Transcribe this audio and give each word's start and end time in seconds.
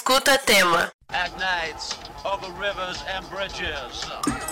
Escuta 0.00 0.38
tema. 0.38 0.90
At 1.10 1.30
over 2.24 2.50
rivers 2.58 3.04
and 3.06 3.28
bridges. 3.28 4.49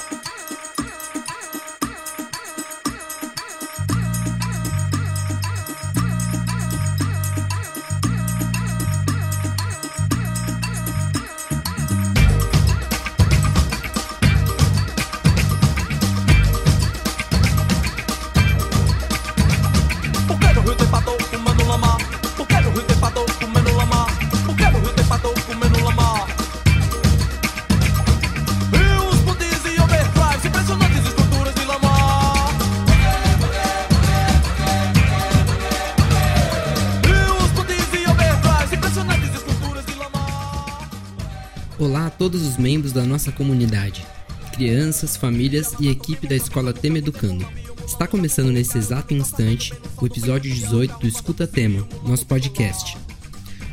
Todos 42.28 42.47
os 42.47 42.59
membros 42.59 42.92
da 42.92 43.05
nossa 43.05 43.33
comunidade, 43.33 44.05
crianças, 44.53 45.17
famílias 45.17 45.75
e 45.81 45.89
equipe 45.89 46.28
da 46.28 46.37
Escola 46.37 46.75
Tema 46.75 46.98
Educando. 46.98 47.48
Está 47.87 48.06
começando 48.06 48.53
nesse 48.53 48.77
exato 48.77 49.15
instante 49.15 49.73
o 49.98 50.05
episódio 50.05 50.53
18 50.53 50.98
do 50.98 51.09
Escuta 51.09 51.47
Tema, 51.47 51.89
nosso 52.05 52.27
podcast. 52.27 52.98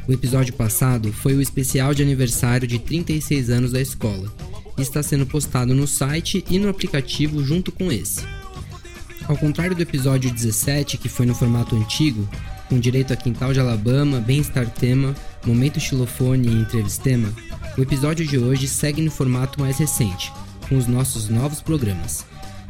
O 0.08 0.14
episódio 0.14 0.54
passado 0.54 1.12
foi 1.12 1.34
o 1.34 1.42
especial 1.42 1.94
de 1.94 2.02
aniversário 2.02 2.66
de 2.66 2.80
36 2.80 3.50
anos 3.50 3.74
da 3.74 3.82
escola 3.82 4.34
e 4.78 4.82
está 4.82 5.04
sendo 5.04 5.26
postado 5.26 5.76
no 5.76 5.86
site 5.86 6.42
e 6.50 6.58
no 6.58 6.70
aplicativo 6.70 7.44
junto 7.44 7.74
com 7.74 7.92
esse. 7.92 8.22
Ao 9.28 9.36
contrário 9.36 9.76
do 9.76 9.82
episódio 9.82 10.32
17, 10.32 10.98
que 10.98 11.10
foi 11.10 11.26
no 11.26 11.36
formato 11.36 11.76
antigo, 11.76 12.26
com 12.70 12.80
direito 12.80 13.12
a 13.12 13.18
quintal 13.18 13.52
de 13.52 13.60
Alabama, 13.60 14.22
bem-estar 14.22 14.70
tema, 14.70 15.14
momento 15.46 15.78
xilofone 15.78 16.48
e 16.48 16.54
entrevistema, 16.62 17.34
o 17.78 17.82
episódio 17.82 18.26
de 18.26 18.38
hoje 18.38 18.68
segue 18.68 19.02
no 19.02 19.12
formato 19.12 19.60
mais 19.60 19.78
recente, 19.78 20.32
com 20.70 20.78
os 20.78 20.88
nossos 20.88 21.30
novos 21.30 21.62
programas. 21.62 22.26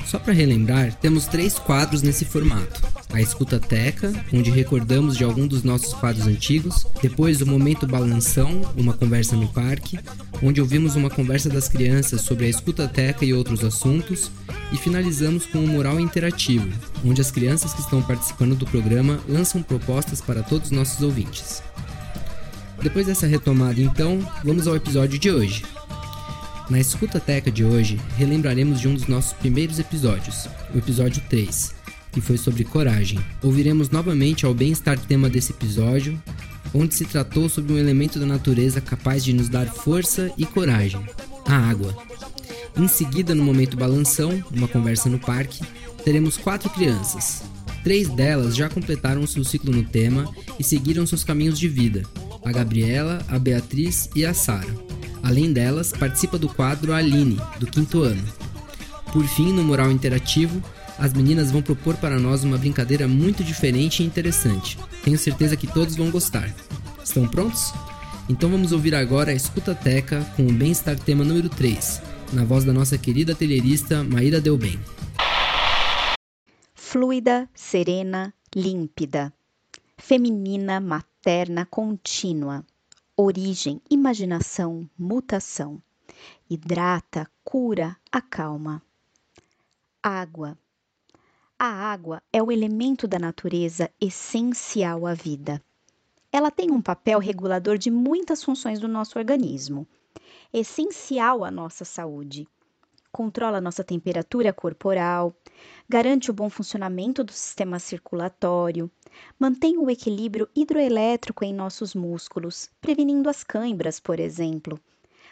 Só 0.06 0.20
para 0.20 0.34
relembrar, 0.34 0.94
temos 0.96 1.26
três 1.26 1.58
quadros 1.58 2.02
nesse 2.02 2.26
formato. 2.26 2.82
A 3.12 3.22
Escutateca, 3.22 4.14
onde 4.32 4.52
recordamos 4.52 5.18
de 5.18 5.24
algum 5.24 5.48
dos 5.48 5.64
nossos 5.64 5.94
quadros 5.94 6.28
antigos, 6.28 6.86
depois 7.02 7.42
o 7.42 7.46
Momento 7.46 7.88
Balanção, 7.88 8.62
uma 8.78 8.94
conversa 8.94 9.36
no 9.36 9.48
parque, 9.48 10.00
onde 10.44 10.62
ouvimos 10.62 10.96
uma 10.96 11.10
conversa 11.10 11.50
das 11.50 11.68
crianças 11.68 12.22
sobre 12.22 12.46
a 12.46 12.50
escutateca 12.50 13.26
e 13.26 13.34
outros 13.34 13.64
assuntos, 13.64 14.32
e 14.72 14.78
finalizamos 14.78 15.46
com 15.46 15.64
o 15.64 15.68
Mural 15.68 16.00
Interativo, 16.00 16.68
onde 17.04 17.22
as 17.22 17.32
crianças 17.32 17.74
que 17.74 17.82
estão 17.82 18.02
participando 18.02 18.56
do 18.56 18.66
programa 18.66 19.20
lançam 19.28 19.64
propostas 19.64 20.22
para 20.22 20.44
todos 20.44 20.70
os 20.70 20.78
nossos 20.78 21.02
ouvintes. 21.02 21.64
Depois 22.86 23.08
dessa 23.08 23.26
retomada, 23.26 23.82
então, 23.82 24.20
vamos 24.44 24.68
ao 24.68 24.76
episódio 24.76 25.18
de 25.18 25.32
hoje. 25.32 25.66
Na 26.70 26.80
Escutateca 26.80 27.50
de 27.50 27.66
hoje, 27.66 28.00
relembraremos 28.16 28.80
de 28.80 28.88
um 28.88 28.94
dos 28.94 29.08
nossos 29.08 29.34
primeiros 29.34 29.80
episódios, 29.80 30.48
o 30.72 30.78
episódio 30.78 31.20
3, 31.28 31.74
que 32.12 32.22
foi 32.22 32.38
sobre 32.38 32.64
coragem. 32.64 33.20
Ouviremos 33.42 33.90
novamente 33.90 34.46
ao 34.46 34.54
bem-estar 34.54 35.00
tema 35.00 35.28
desse 35.32 35.52
episódio, 35.52 36.22
onde 36.76 36.94
se 36.94 37.06
tratou 37.06 37.50
sobre 37.50 37.74
um 37.74 37.78
elemento 37.80 38.20
da 38.20 38.26
natureza 38.28 38.80
capaz 38.80 39.24
de 39.24 39.34
nos 39.34 39.50
dar 39.50 39.66
força 39.66 40.32
e 40.38 40.46
coragem, 40.46 41.04
a 41.48 41.58
água. 41.58 41.92
Em 42.78 42.88
seguida, 42.88 43.34
no 43.34 43.44
momento 43.44 43.76
balanção, 43.76 44.44
uma 44.52 44.68
conversa 44.68 45.10
no 45.10 45.18
parque, 45.18 45.66
teremos 46.04 46.38
quatro 46.38 46.70
crianças. 46.70 47.42
Três 47.84 48.08
delas 48.10 48.56
já 48.56 48.70
completaram 48.70 49.26
seu 49.26 49.44
ciclo 49.44 49.72
no 49.72 49.84
tema 49.84 50.32
e 50.60 50.64
seguiram 50.64 51.08
seus 51.08 51.24
caminhos 51.24 51.58
de 51.58 51.68
vida: 51.68 52.04
a 52.46 52.52
Gabriela, 52.52 53.26
a 53.28 53.40
Beatriz 53.40 54.10
e 54.16 54.26
a 54.26 54.34
Sara. 54.34 54.74
Além 55.24 55.52
delas, 55.52 55.92
participa 55.92 56.38
do 56.38 56.48
quadro 56.48 56.94
a 56.94 56.98
Aline, 56.98 57.42
do 57.60 57.66
quinto 57.66 58.04
ano. 58.04 58.24
Por 59.12 59.26
fim, 59.26 59.52
no 59.52 59.64
mural 59.64 59.92
interativo, 59.92 60.62
as 61.00 61.12
meninas 61.12 61.52
vão 61.52 61.62
propor 61.62 61.96
para 61.98 62.20
nós 62.20 62.44
uma 62.44 62.58
brincadeira 62.58 63.08
muito 63.08 63.44
diferente 63.44 64.04
e 64.04 64.06
interessante. 64.06 64.78
Tenho 65.04 65.18
certeza 65.18 65.58
que 65.58 65.68
todos 65.68 65.96
vão 65.96 66.12
gostar. 66.12 66.54
Estão 67.04 67.28
prontos? 67.28 67.74
Então 68.30 68.50
vamos 68.50 68.72
ouvir 68.72 68.94
agora 68.94 69.32
a 69.32 69.36
Escutateca 69.36 70.22
com 70.36 70.48
o 70.48 70.54
Bem-Estar 70.54 70.98
Tema 71.00 71.24
número 71.24 71.50
3, 71.50 72.02
na 72.34 72.44
voz 72.44 72.64
da 72.64 72.72
nossa 72.72 72.98
querida 72.98 73.36
telheirista 73.36 74.04
Maíra 74.04 74.40
Delbem. 74.40 74.80
fluida, 76.96 77.50
serena, 77.54 78.34
límpida, 78.56 79.34
feminina, 79.98 80.80
materna, 81.26 81.66
contínua, 81.66 82.64
origem, 83.18 83.82
imaginação, 83.90 84.88
mutação, 84.96 85.82
hidrata, 86.48 87.28
cura, 87.44 87.98
acalma. 88.12 88.80
Água. 90.04 90.56
A 91.58 91.66
água 91.66 92.22
é 92.32 92.44
o 92.44 92.52
elemento 92.52 93.08
da 93.08 93.18
natureza 93.18 93.90
essencial 94.00 95.08
à 95.08 95.16
vida. 95.16 95.60
Ela 96.32 96.52
tem 96.52 96.70
um 96.70 96.80
papel 96.80 97.18
regulador 97.18 97.80
de 97.80 97.90
muitas 97.90 98.44
funções 98.44 98.80
do 98.80 98.88
nosso 98.88 99.18
organismo, 99.18 99.88
essencial 100.54 101.44
à 101.44 101.50
nossa 101.50 101.84
saúde 101.84 102.48
controla 103.16 103.62
nossa 103.62 103.82
temperatura 103.82 104.52
corporal, 104.52 105.34
garante 105.88 106.30
o 106.30 106.34
bom 106.34 106.50
funcionamento 106.50 107.24
do 107.24 107.32
sistema 107.32 107.80
circulatório, 107.80 108.92
mantém 109.40 109.78
o 109.78 109.90
equilíbrio 109.90 110.50
hidroelétrico 110.54 111.46
em 111.46 111.54
nossos 111.54 111.96
músculos, 111.96 112.70
prevenindo 112.82 113.30
as 113.30 113.42
cãibras, 113.42 114.02
por 114.02 114.20
exemplo. 114.20 114.78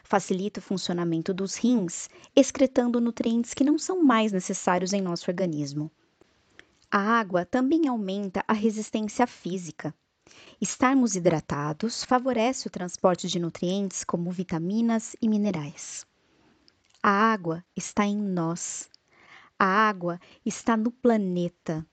Facilita 0.02 0.62
o 0.62 0.64
funcionamento 0.64 1.34
dos 1.34 1.58
rins, 1.58 2.10
excretando 2.34 3.02
nutrientes 3.02 3.54
que 3.54 3.66
não 3.66 3.78
são 3.78 4.02
mais 4.02 4.32
necessários 4.32 4.94
em 4.94 5.02
nosso 5.02 5.30
organismo. 5.30 5.92
A 6.90 7.02
água 7.02 7.44
também 7.44 7.90
aumenta 7.90 8.46
a 8.48 8.54
resistência 8.54 9.28
física. 9.28 9.94
Estarmos 10.62 11.18
hidratados 11.18 12.06
favorece 12.06 12.66
o 12.66 12.72
transporte 12.72 13.28
de 13.28 13.40
nutrientes 13.40 14.06
como 14.06 14.32
vitaminas 14.32 15.18
e 15.22 15.28
minerais. 15.28 16.06
A 17.06 17.12
água 17.34 17.66
está 17.76 18.06
em 18.06 18.16
nós. 18.16 18.90
A 19.60 19.66
água 19.66 20.22
está 20.46 20.78
no 20.78 20.90
planeta. 20.90 21.86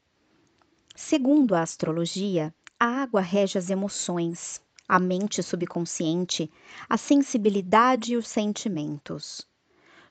Segundo 0.94 1.56
a 1.56 1.62
astrologia, 1.62 2.54
a 2.78 2.86
água 2.86 3.20
rege 3.20 3.58
as 3.58 3.70
emoções, 3.70 4.62
a 4.86 5.00
mente 5.00 5.42
subconsciente, 5.42 6.48
a 6.88 6.96
sensibilidade 6.96 8.12
e 8.12 8.16
os 8.16 8.28
sentimentos. 8.28 9.44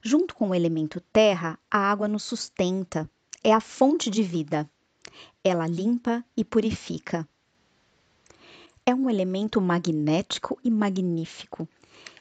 Junto 0.01 0.35
com 0.35 0.49
o 0.49 0.55
elemento 0.55 0.99
terra, 0.99 1.57
a 1.71 1.77
água 1.77 2.09
nos 2.09 2.23
sustenta, 2.23 3.09
é 3.41 3.53
a 3.53 3.61
fonte 3.61 4.09
de 4.09 4.21
vida. 4.21 4.69
Ela 5.41 5.65
limpa 5.65 6.25
e 6.35 6.43
purifica. 6.43 7.25
É 8.85 8.93
um 8.93 9.09
elemento 9.09 9.61
magnético 9.61 10.59
e 10.61 10.69
magnífico, 10.69 11.69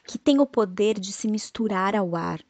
que 0.07 0.17
tem 0.17 0.39
o 0.39 0.47
poder 0.47 1.01
de 1.01 1.13
se 1.13 1.27
misturar 1.27 1.97
ao 1.97 2.15
ar, 2.15 2.41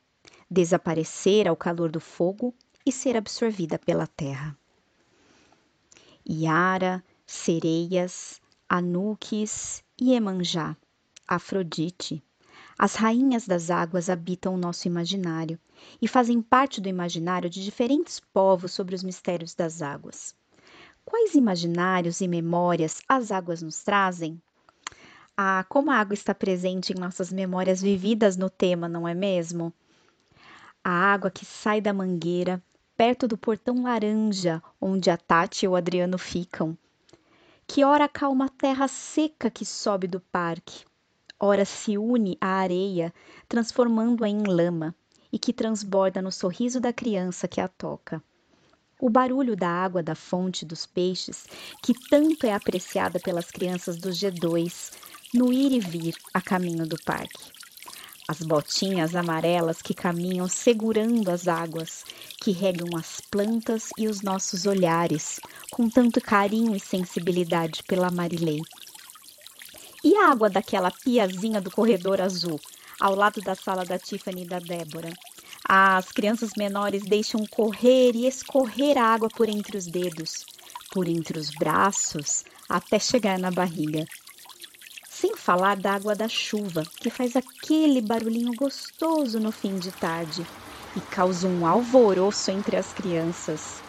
desaparecer 0.50 1.46
ao 1.46 1.56
calor 1.56 1.90
do 1.90 2.00
fogo 2.00 2.54
e 2.84 2.92
ser 2.92 3.16
absorvida 3.16 3.78
pela 3.78 4.06
terra. 4.06 4.56
Iara, 6.28 7.04
sereias, 7.26 8.40
Anukis 8.68 9.82
e 10.00 10.12
Emanjá, 10.12 10.76
Afrodite. 11.26 12.22
As 12.78 12.94
rainhas 12.94 13.46
das 13.46 13.70
águas 13.70 14.08
habitam 14.08 14.54
o 14.54 14.58
nosso 14.58 14.86
imaginário 14.86 15.58
e 16.00 16.06
fazem 16.06 16.40
parte 16.40 16.80
do 16.80 16.88
imaginário 16.88 17.50
de 17.50 17.64
diferentes 17.64 18.20
povos 18.20 18.72
sobre 18.72 18.94
os 18.94 19.02
mistérios 19.02 19.54
das 19.54 19.82
águas. 19.82 20.34
Quais 21.04 21.34
imaginários 21.34 22.20
e 22.20 22.28
memórias 22.28 23.00
as 23.08 23.32
águas 23.32 23.62
nos 23.62 23.82
trazem? 23.82 24.40
Ah, 25.36 25.64
como 25.68 25.90
a 25.90 25.96
água 25.96 26.14
está 26.14 26.34
presente 26.34 26.92
em 26.92 27.00
nossas 27.00 27.32
memórias 27.32 27.80
vividas 27.80 28.36
no 28.36 28.50
tema, 28.50 28.88
não 28.88 29.08
é 29.08 29.14
mesmo? 29.14 29.72
A 30.90 31.12
água 31.12 31.30
que 31.30 31.44
sai 31.44 31.82
da 31.82 31.92
mangueira, 31.92 32.62
perto 32.96 33.28
do 33.28 33.36
portão 33.36 33.82
laranja, 33.82 34.62
onde 34.80 35.10
a 35.10 35.18
Tati 35.18 35.66
e 35.66 35.68
o 35.68 35.76
Adriano 35.76 36.16
ficam. 36.16 36.74
Que 37.66 37.84
ora 37.84 38.06
acalma 38.06 38.46
a 38.46 38.48
terra 38.48 38.88
seca 38.88 39.50
que 39.50 39.66
sobe 39.66 40.06
do 40.06 40.18
parque, 40.18 40.86
ora 41.38 41.66
se 41.66 41.98
une 41.98 42.38
à 42.40 42.60
areia, 42.60 43.12
transformando-a 43.46 44.30
em 44.30 44.42
lama, 44.44 44.94
e 45.30 45.38
que 45.38 45.52
transborda 45.52 46.22
no 46.22 46.32
sorriso 46.32 46.80
da 46.80 46.90
criança 46.90 47.46
que 47.46 47.60
a 47.60 47.68
toca. 47.68 48.22
O 48.98 49.10
barulho 49.10 49.54
da 49.54 49.68
água 49.68 50.02
da 50.02 50.14
fonte 50.14 50.64
dos 50.64 50.86
peixes, 50.86 51.46
que 51.82 51.92
tanto 52.08 52.46
é 52.46 52.54
apreciada 52.54 53.20
pelas 53.20 53.50
crianças 53.50 53.98
do 53.98 54.08
G2, 54.08 54.94
no 55.34 55.52
ir 55.52 55.70
e 55.70 55.80
vir 55.80 56.16
a 56.32 56.40
caminho 56.40 56.86
do 56.86 56.96
parque. 57.04 57.57
As 58.30 58.40
botinhas 58.40 59.16
amarelas 59.16 59.80
que 59.80 59.94
caminham 59.94 60.46
segurando 60.46 61.30
as 61.30 61.48
águas, 61.48 62.04
que 62.38 62.50
regam 62.50 62.94
as 62.94 63.22
plantas 63.22 63.88
e 63.96 64.06
os 64.06 64.20
nossos 64.20 64.66
olhares, 64.66 65.40
com 65.70 65.88
tanto 65.88 66.20
carinho 66.20 66.76
e 66.76 66.78
sensibilidade 66.78 67.82
pela 67.84 68.10
Marilei. 68.10 68.60
E 70.04 70.14
a 70.14 70.30
água 70.30 70.50
daquela 70.50 70.90
piazinha 70.90 71.58
do 71.58 71.70
corredor 71.70 72.20
azul, 72.20 72.60
ao 73.00 73.14
lado 73.14 73.40
da 73.40 73.54
sala 73.54 73.86
da 73.86 73.98
Tiffany 73.98 74.42
e 74.42 74.46
da 74.46 74.58
Débora? 74.58 75.12
As 75.66 76.12
crianças 76.12 76.50
menores 76.54 77.04
deixam 77.04 77.46
correr 77.46 78.14
e 78.14 78.26
escorrer 78.26 78.98
a 78.98 79.06
água 79.06 79.30
por 79.30 79.48
entre 79.48 79.78
os 79.78 79.86
dedos, 79.86 80.44
por 80.92 81.08
entre 81.08 81.38
os 81.38 81.48
braços, 81.50 82.44
até 82.68 82.98
chegar 82.98 83.38
na 83.38 83.50
barriga. 83.50 84.06
Sem 85.20 85.34
falar 85.34 85.76
da 85.76 85.96
água 85.96 86.14
da 86.14 86.28
chuva, 86.28 86.88
que 86.96 87.10
faz 87.10 87.34
aquele 87.34 88.00
barulhinho 88.00 88.54
gostoso 88.54 89.40
no 89.40 89.50
fim 89.50 89.76
de 89.76 89.90
tarde 89.90 90.48
e 90.94 91.02
causa 91.02 91.48
um 91.48 91.66
alvoroço 91.66 92.52
entre 92.52 92.76
as 92.76 92.92
crianças. 92.92 93.82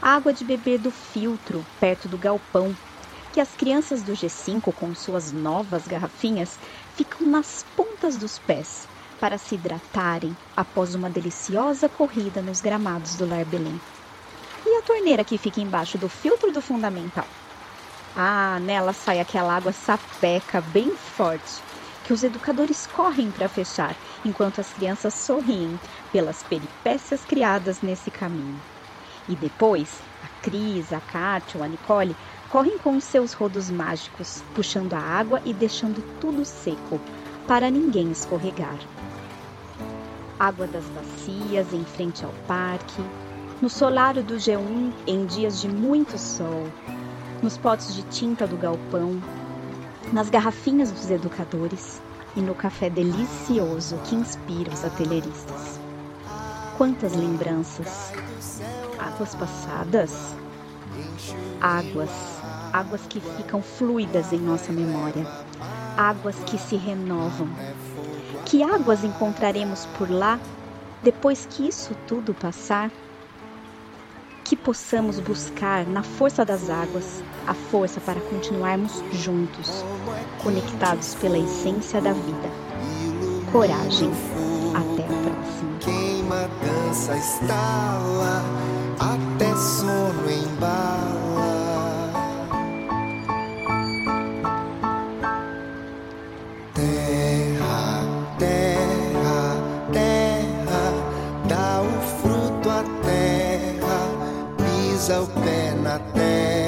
A 0.00 0.14
água 0.14 0.32
de 0.32 0.42
beber 0.42 0.78
do 0.78 0.90
filtro, 0.90 1.68
perto 1.78 2.08
do 2.08 2.16
galpão, 2.16 2.74
que 3.30 3.40
as 3.40 3.54
crianças 3.54 4.02
do 4.02 4.12
G5, 4.12 4.72
com 4.72 4.94
suas 4.94 5.32
novas 5.32 5.86
garrafinhas, 5.86 6.58
ficam 6.88 7.26
nas 7.26 7.62
pontas 7.76 8.16
dos 8.16 8.38
pés 8.38 8.88
para 9.20 9.36
se 9.36 9.56
hidratarem 9.56 10.34
após 10.56 10.94
uma 10.94 11.10
deliciosa 11.10 11.90
corrida 11.90 12.40
nos 12.40 12.62
gramados 12.62 13.16
do 13.16 13.26
Lar 13.26 13.44
Belém. 13.44 13.82
E 14.64 14.78
a 14.78 14.82
torneira 14.82 15.26
que 15.26 15.36
fica 15.36 15.60
embaixo 15.60 15.98
do 15.98 16.08
filtro 16.08 16.50
do 16.50 16.62
fundamental? 16.62 17.41
Ah, 18.16 18.58
nela 18.60 18.92
sai 18.92 19.20
aquela 19.20 19.56
água 19.56 19.72
sapeca 19.72 20.60
bem 20.60 20.94
forte 20.94 21.62
que 22.04 22.12
os 22.12 22.22
educadores 22.22 22.86
correm 22.86 23.30
para 23.30 23.48
fechar, 23.48 23.94
enquanto 24.24 24.60
as 24.60 24.72
crianças 24.72 25.14
sorriem 25.14 25.78
pelas 26.10 26.42
peripécias 26.42 27.24
criadas 27.24 27.80
nesse 27.80 28.10
caminho. 28.10 28.60
E 29.28 29.36
depois, 29.36 30.00
a 30.22 30.42
Cris, 30.42 30.92
a 30.92 31.00
Kátia 31.00 31.58
ou 31.58 31.64
a 31.64 31.68
Nicole 31.68 32.16
correm 32.48 32.76
com 32.78 32.96
os 32.96 33.04
seus 33.04 33.32
rodos 33.32 33.70
mágicos, 33.70 34.42
puxando 34.54 34.94
a 34.94 35.00
água 35.00 35.40
e 35.44 35.54
deixando 35.54 36.02
tudo 36.20 36.44
seco, 36.44 37.00
para 37.46 37.70
ninguém 37.70 38.10
escorregar 38.10 38.78
água 40.42 40.66
das 40.66 40.84
bacias 40.86 41.72
em 41.72 41.84
frente 41.84 42.24
ao 42.24 42.32
parque, 42.48 43.00
no 43.60 43.70
solário 43.70 44.24
do 44.24 44.34
G1 44.34 44.92
em 45.06 45.24
dias 45.24 45.60
de 45.60 45.68
muito 45.68 46.18
sol, 46.18 46.66
nos 47.42 47.58
potes 47.58 47.94
de 47.94 48.02
tinta 48.04 48.46
do 48.46 48.56
galpão, 48.56 49.20
nas 50.12 50.30
garrafinhas 50.30 50.92
dos 50.92 51.10
educadores 51.10 52.00
e 52.36 52.40
no 52.40 52.54
café 52.54 52.88
delicioso 52.88 53.98
que 54.04 54.14
inspira 54.14 54.72
os 54.72 54.84
atelieristas. 54.84 55.80
Quantas 56.78 57.14
lembranças! 57.14 58.12
Águas 58.98 59.34
passadas? 59.34 60.34
Águas, 61.60 62.10
águas 62.72 63.02
que 63.08 63.20
ficam 63.20 63.60
fluidas 63.60 64.32
em 64.32 64.38
nossa 64.38 64.72
memória, 64.72 65.26
águas 65.96 66.36
que 66.44 66.56
se 66.58 66.76
renovam, 66.76 67.48
que 68.46 68.62
águas 68.62 69.02
encontraremos 69.02 69.86
por 69.98 70.10
lá 70.10 70.38
depois 71.02 71.46
que 71.50 71.66
isso 71.66 71.96
tudo 72.06 72.32
passar? 72.34 72.90
Que 74.52 74.56
possamos 74.56 75.18
buscar 75.18 75.86
na 75.86 76.02
força 76.02 76.44
das 76.44 76.68
águas 76.68 77.24
a 77.46 77.54
força 77.54 77.98
para 78.02 78.20
continuarmos 78.20 79.02
juntos, 79.10 79.82
conectados 80.42 81.14
pela 81.14 81.38
essência 81.38 82.02
da 82.02 82.12
vida. 82.12 82.50
Coragem. 83.50 84.10
Até 84.74 85.04
a 85.04 85.08
próxima. 85.80 87.16
Estala, 87.16 88.44
até 89.00 89.56
sono 89.56 90.30
embala. 90.30 91.21
Pisa 105.12 105.26
pé 105.42 105.74
na 105.82 105.98
terra, 105.98 106.61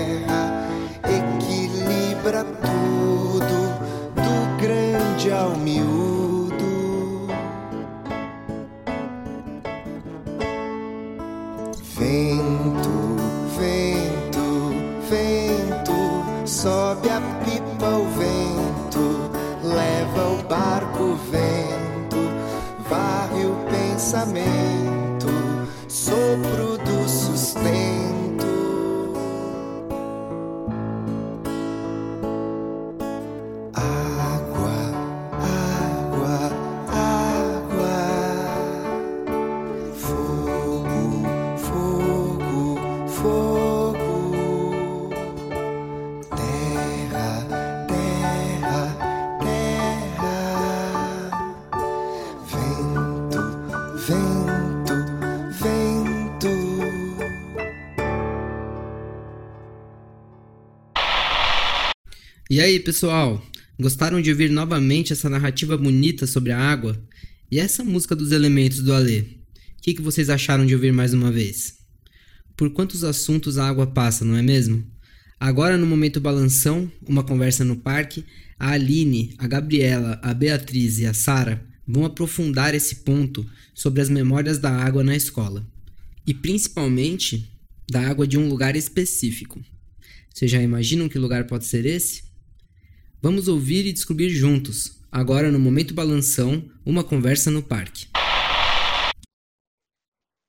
E 62.55 62.61
aí, 62.61 62.79
pessoal? 62.79 63.45
Gostaram 63.81 64.23
de 64.23 64.31
ouvir 64.31 64.49
novamente 64.49 65.13
essa 65.13 65.29
narrativa 65.29 65.77
bonita 65.77 66.25
sobre 66.25 66.53
a 66.53 66.57
água? 66.57 66.97
E 67.51 67.59
essa 67.59 67.83
música 67.83 68.15
dos 68.15 68.31
elementos 68.31 68.79
do 68.79 68.93
Alê? 68.93 69.23
O 69.23 69.27
que, 69.83 69.93
que 69.93 70.01
vocês 70.01 70.31
acharam 70.31 70.65
de 70.65 70.73
ouvir 70.73 70.93
mais 70.93 71.13
uma 71.13 71.33
vez? 71.33 71.75
Por 72.57 72.71
quantos 72.71 73.03
assuntos 73.03 73.59
a 73.59 73.69
água 73.69 73.89
passa, 73.89 74.25
não 74.25 74.37
é 74.37 74.41
mesmo? 74.41 74.87
Agora, 75.41 75.77
no 75.77 75.85
momento 75.85 76.21
balanção, 76.21 76.89
uma 77.05 77.25
conversa 77.25 77.65
no 77.65 77.75
parque, 77.75 78.25
a 78.57 78.71
Aline, 78.71 79.35
a 79.37 79.49
Gabriela, 79.49 80.21
a 80.23 80.33
Beatriz 80.33 81.01
e 81.01 81.07
a 81.07 81.13
Sara 81.13 81.61
vão 81.85 82.05
aprofundar 82.05 82.73
esse 82.73 83.03
ponto 83.03 83.45
sobre 83.75 84.01
as 84.01 84.09
memórias 84.09 84.59
da 84.59 84.71
água 84.71 85.03
na 85.03 85.17
escola. 85.17 85.67
E 86.25 86.33
principalmente 86.33 87.51
da 87.91 88.09
água 88.09 88.29
de 88.29 88.39
um 88.39 88.49
lugar 88.49 88.77
específico. 88.77 89.61
Vocês 90.33 90.49
já 90.49 90.63
imaginam 90.63 91.09
que 91.09 91.19
lugar 91.19 91.49
pode 91.49 91.65
ser 91.65 91.85
esse? 91.85 92.33
Vamos 93.25 93.49
ouvir 93.49 93.87
e 93.87 93.93
descobrir 93.95 94.29
juntos, 94.29 95.03
agora 95.11 95.51
no 95.51 95.59
Momento 95.59 95.95
Balanção, 95.95 96.63
uma 96.85 97.03
conversa 97.03 97.51
no 97.51 97.63
parque. 97.63 98.07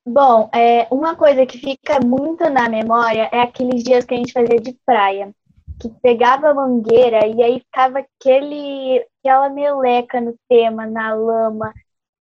Bom, 0.06 0.50
é, 0.54 0.86
uma 0.90 1.16
coisa 1.16 1.46
que 1.46 1.56
fica 1.56 1.98
muito 2.04 2.46
na 2.50 2.68
memória 2.68 3.30
é 3.32 3.40
aqueles 3.40 3.82
dias 3.82 4.04
que 4.04 4.12
a 4.12 4.18
gente 4.18 4.34
fazia 4.34 4.60
de 4.60 4.76
praia, 4.84 5.34
que 5.80 5.88
pegava 6.02 6.50
a 6.50 6.54
mangueira 6.54 7.26
e 7.26 7.42
aí 7.42 7.60
ficava 7.60 8.00
aquele, 8.00 9.02
aquela 9.24 9.48
meleca 9.48 10.20
no 10.20 10.34
tema, 10.46 10.84
na 10.84 11.14
lama. 11.14 11.72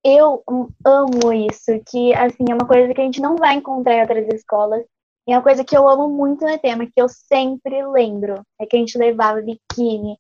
Eu 0.04 0.44
amo 0.86 1.32
isso, 1.32 1.82
que 1.90 2.14
assim 2.14 2.44
é 2.48 2.54
uma 2.54 2.68
coisa 2.68 2.94
que 2.94 3.00
a 3.00 3.04
gente 3.04 3.20
não 3.20 3.34
vai 3.34 3.56
encontrar 3.56 3.96
em 3.96 4.02
outras 4.02 4.28
escolas. 4.32 4.84
E 5.26 5.32
é 5.32 5.36
uma 5.36 5.42
coisa 5.42 5.64
que 5.64 5.76
eu 5.76 5.88
amo 5.88 6.08
muito 6.08 6.46
no 6.46 6.56
tema, 6.60 6.86
que 6.86 7.02
eu 7.02 7.08
sempre 7.08 7.84
lembro, 7.88 8.40
é 8.60 8.66
que 8.66 8.76
a 8.76 8.78
gente 8.78 8.96
levava 8.96 9.42
biquíni, 9.42 10.16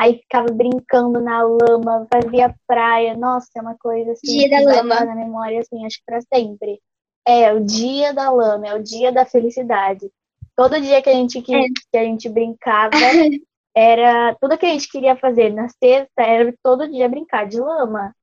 aí 0.00 0.14
ficava 0.18 0.46
brincando 0.52 1.20
na 1.20 1.42
lama, 1.42 2.06
fazia 2.12 2.54
praia. 2.66 3.16
Nossa, 3.16 3.48
é 3.56 3.60
uma 3.60 3.76
coisa 3.78 4.12
assim. 4.12 4.38
Dia 4.38 4.48
da 4.64 4.72
lama. 4.76 5.04
Na 5.04 5.14
memória, 5.14 5.60
assim, 5.60 5.84
acho 5.84 5.98
que 5.98 6.04
pra 6.06 6.20
sempre. 6.22 6.80
É, 7.28 7.52
o 7.52 7.60
dia 7.60 8.14
da 8.14 8.30
lama, 8.30 8.66
é 8.66 8.74
o 8.74 8.82
dia 8.82 9.12
da 9.12 9.26
felicidade. 9.26 10.10
Todo 10.56 10.80
dia 10.80 11.00
que 11.02 11.10
a 11.10 11.14
gente, 11.14 11.40
que, 11.42 11.54
É. 11.54 11.64
que 11.92 11.98
a 11.98 12.04
gente 12.04 12.28
brincava, 12.28 12.90
era 13.76 14.34
tudo 14.40 14.56
que 14.58 14.66
a 14.66 14.70
gente 14.70 14.88
queria 14.90 15.16
fazer 15.16 15.52
na 15.52 15.68
sexta, 15.68 16.22
era 16.22 16.52
todo 16.62 16.90
dia 16.90 17.08
brincar 17.08 17.46
de 17.46 17.60
lama. 17.60 18.14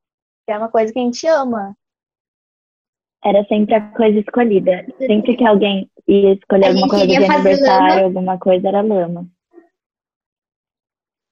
Que 0.45 0.53
é 0.53 0.57
uma 0.57 0.69
coisa 0.69 0.91
que 0.91 0.99
a 0.99 1.01
gente 1.03 1.25
ama. 1.27 1.75
Era 3.23 3.43
sempre 3.45 3.75
a 3.75 3.81
coisa 3.91 4.19
escolhida. 4.19 4.85
Sempre 4.97 5.35
que 5.35 5.45
alguém 5.45 5.89
ia 6.07 6.33
escolher 6.33 6.65
A 6.65 6.69
alguma 6.69 6.87
coisa 6.89 7.07
de 7.07 7.15
aniversário, 7.17 7.87
lama. 7.95 8.03
alguma 8.03 8.37
coisa, 8.39 8.67
era 8.67 8.81
lama. 8.81 9.27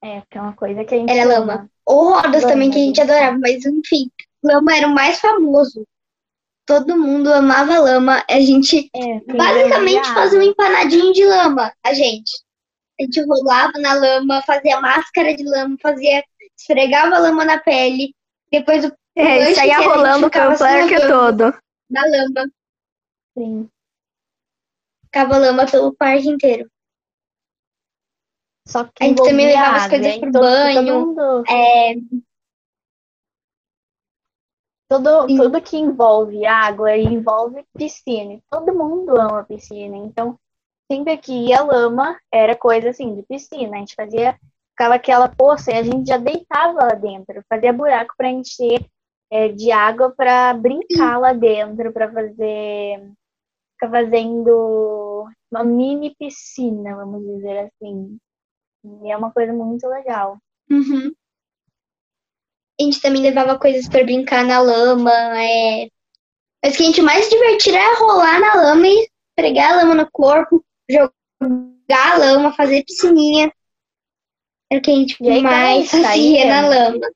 É, 0.05 0.21
que 0.29 0.37
é 0.37 0.41
uma 0.41 0.55
coisa 0.55 0.85
que 0.85 0.93
a 0.93 0.97
gente 0.99 1.11
Era 1.11 1.23
ama. 1.23 1.39
lama. 1.55 1.69
Ou 1.87 2.13
rodas 2.13 2.43
Lama, 2.43 2.53
também, 2.53 2.69
que 2.69 2.77
a 2.77 2.81
gente 2.81 3.01
adorava, 3.01 3.37
mas 3.39 3.65
enfim, 3.65 4.11
lama 4.43 4.75
era 4.77 4.87
o 4.87 4.93
mais 4.93 5.19
famoso. 5.19 5.83
Todo 6.67 6.97
mundo 6.97 7.31
amava 7.33 7.79
lama. 7.79 8.23
A 8.29 8.39
gente 8.39 8.89
É, 8.95 9.19
basicamente 9.33 10.07
fazia 10.13 10.39
um 10.39 10.43
empanadinho 10.43 11.11
de 11.13 11.25
lama, 11.25 11.71
a 11.83 11.93
gente. 11.93 12.31
A 12.99 13.03
gente 13.03 13.21
rolava 13.21 13.73
na 13.79 13.93
lama, 13.93 14.41
fazia 14.43 14.79
máscara 14.79 15.35
de 15.35 15.43
lama, 15.43 15.75
fazia, 15.81 16.23
esfregava 16.57 17.15
a 17.15 17.19
lama 17.19 17.43
na 17.43 17.59
pele. 17.59 18.13
Depois 18.51 18.85
o 18.85 18.91
É, 19.15 19.53
saía 19.55 19.79
rolando 19.79 20.29
pelo 20.29 20.57
parque 20.57 21.07
todo. 21.07 21.53
na 21.89 22.01
lama. 22.05 22.49
Sim. 23.37 23.69
Ficava 25.05 25.37
lama 25.37 25.65
pelo 25.65 25.93
parque 25.95 26.29
inteiro. 26.29 26.69
Só 28.67 28.83
que 28.85 29.03
A 29.03 29.07
gente 29.07 29.23
também 29.23 29.47
levava 29.47 29.77
as 29.77 29.87
coisas 29.89 30.17
pro 30.17 30.31
todo- 30.31 30.41
banho. 30.41 30.85
Todo 30.85 31.05
mundo, 31.07 31.43
É, 31.49 31.95
Tudo, 34.87 35.27
Sim. 35.27 35.37
tudo 35.37 35.61
que 35.61 35.77
envolve 35.77 36.45
água 36.45 36.95
envolve 36.95 37.65
piscina. 37.75 38.39
Todo 38.51 38.73
mundo 38.73 39.19
ama 39.19 39.43
piscina. 39.43 39.97
Então, 39.97 40.37
sempre 40.91 41.17
que 41.17 41.33
ia 41.47 41.63
lama, 41.63 42.19
era 42.31 42.55
coisa 42.55 42.89
assim 42.91 43.15
de 43.15 43.23
piscina. 43.23 43.77
A 43.77 43.79
gente 43.79 43.95
fazia, 43.95 44.37
ficava 44.71 44.93
aquela 44.95 45.27
poça 45.27 45.71
e 45.71 45.75
a 45.75 45.83
gente 45.83 46.07
já 46.07 46.17
deitava 46.17 46.83
lá 46.83 46.93
dentro, 46.93 47.43
fazia 47.49 47.73
buraco 47.73 48.13
para 48.15 48.29
encher 48.29 48.85
é, 49.31 49.47
de 49.49 49.71
água 49.71 50.11
para 50.15 50.53
brincar 50.53 51.17
lá 51.19 51.33
dentro, 51.33 51.91
para 51.91 52.11
fazer, 52.11 53.11
ficar 53.73 53.89
fazendo 53.89 55.25
uma 55.51 55.63
mini 55.63 56.13
piscina, 56.15 56.95
vamos 56.95 57.23
dizer 57.25 57.71
assim. 57.71 58.17
E 59.03 59.11
é 59.11 59.17
uma 59.17 59.31
coisa 59.31 59.51
muito 59.51 59.87
legal. 59.87 60.37
Uhum. 60.69 61.11
A 62.79 62.83
gente 62.83 63.01
também 63.01 63.21
levava 63.21 63.57
coisas 63.57 63.87
pra 63.87 64.03
brincar 64.03 64.43
na 64.45 64.59
lama. 64.59 65.11
É... 65.11 65.87
Mas 66.63 66.73
o 66.73 66.77
que 66.77 66.83
a 66.83 66.85
gente 66.87 67.01
mais 67.01 67.29
divertia 67.29 67.79
era 67.79 67.99
rolar 67.99 68.39
na 68.39 68.53
lama 68.55 68.87
e 68.87 69.09
pregar 69.35 69.73
a 69.73 69.75
lama 69.77 69.95
no 69.95 70.11
corpo, 70.11 70.63
jogar 70.89 72.13
a 72.13 72.17
lama, 72.17 72.53
fazer 72.53 72.83
piscininha. 72.83 73.51
Era 74.71 74.79
o 74.79 74.83
que 74.83 74.91
a 74.91 74.95
gente 74.95 75.29
aí, 75.29 75.41
mais 75.41 75.89
gente 75.89 76.03
fazia 76.03 76.45
na 76.45 76.67
lama. 76.67 77.07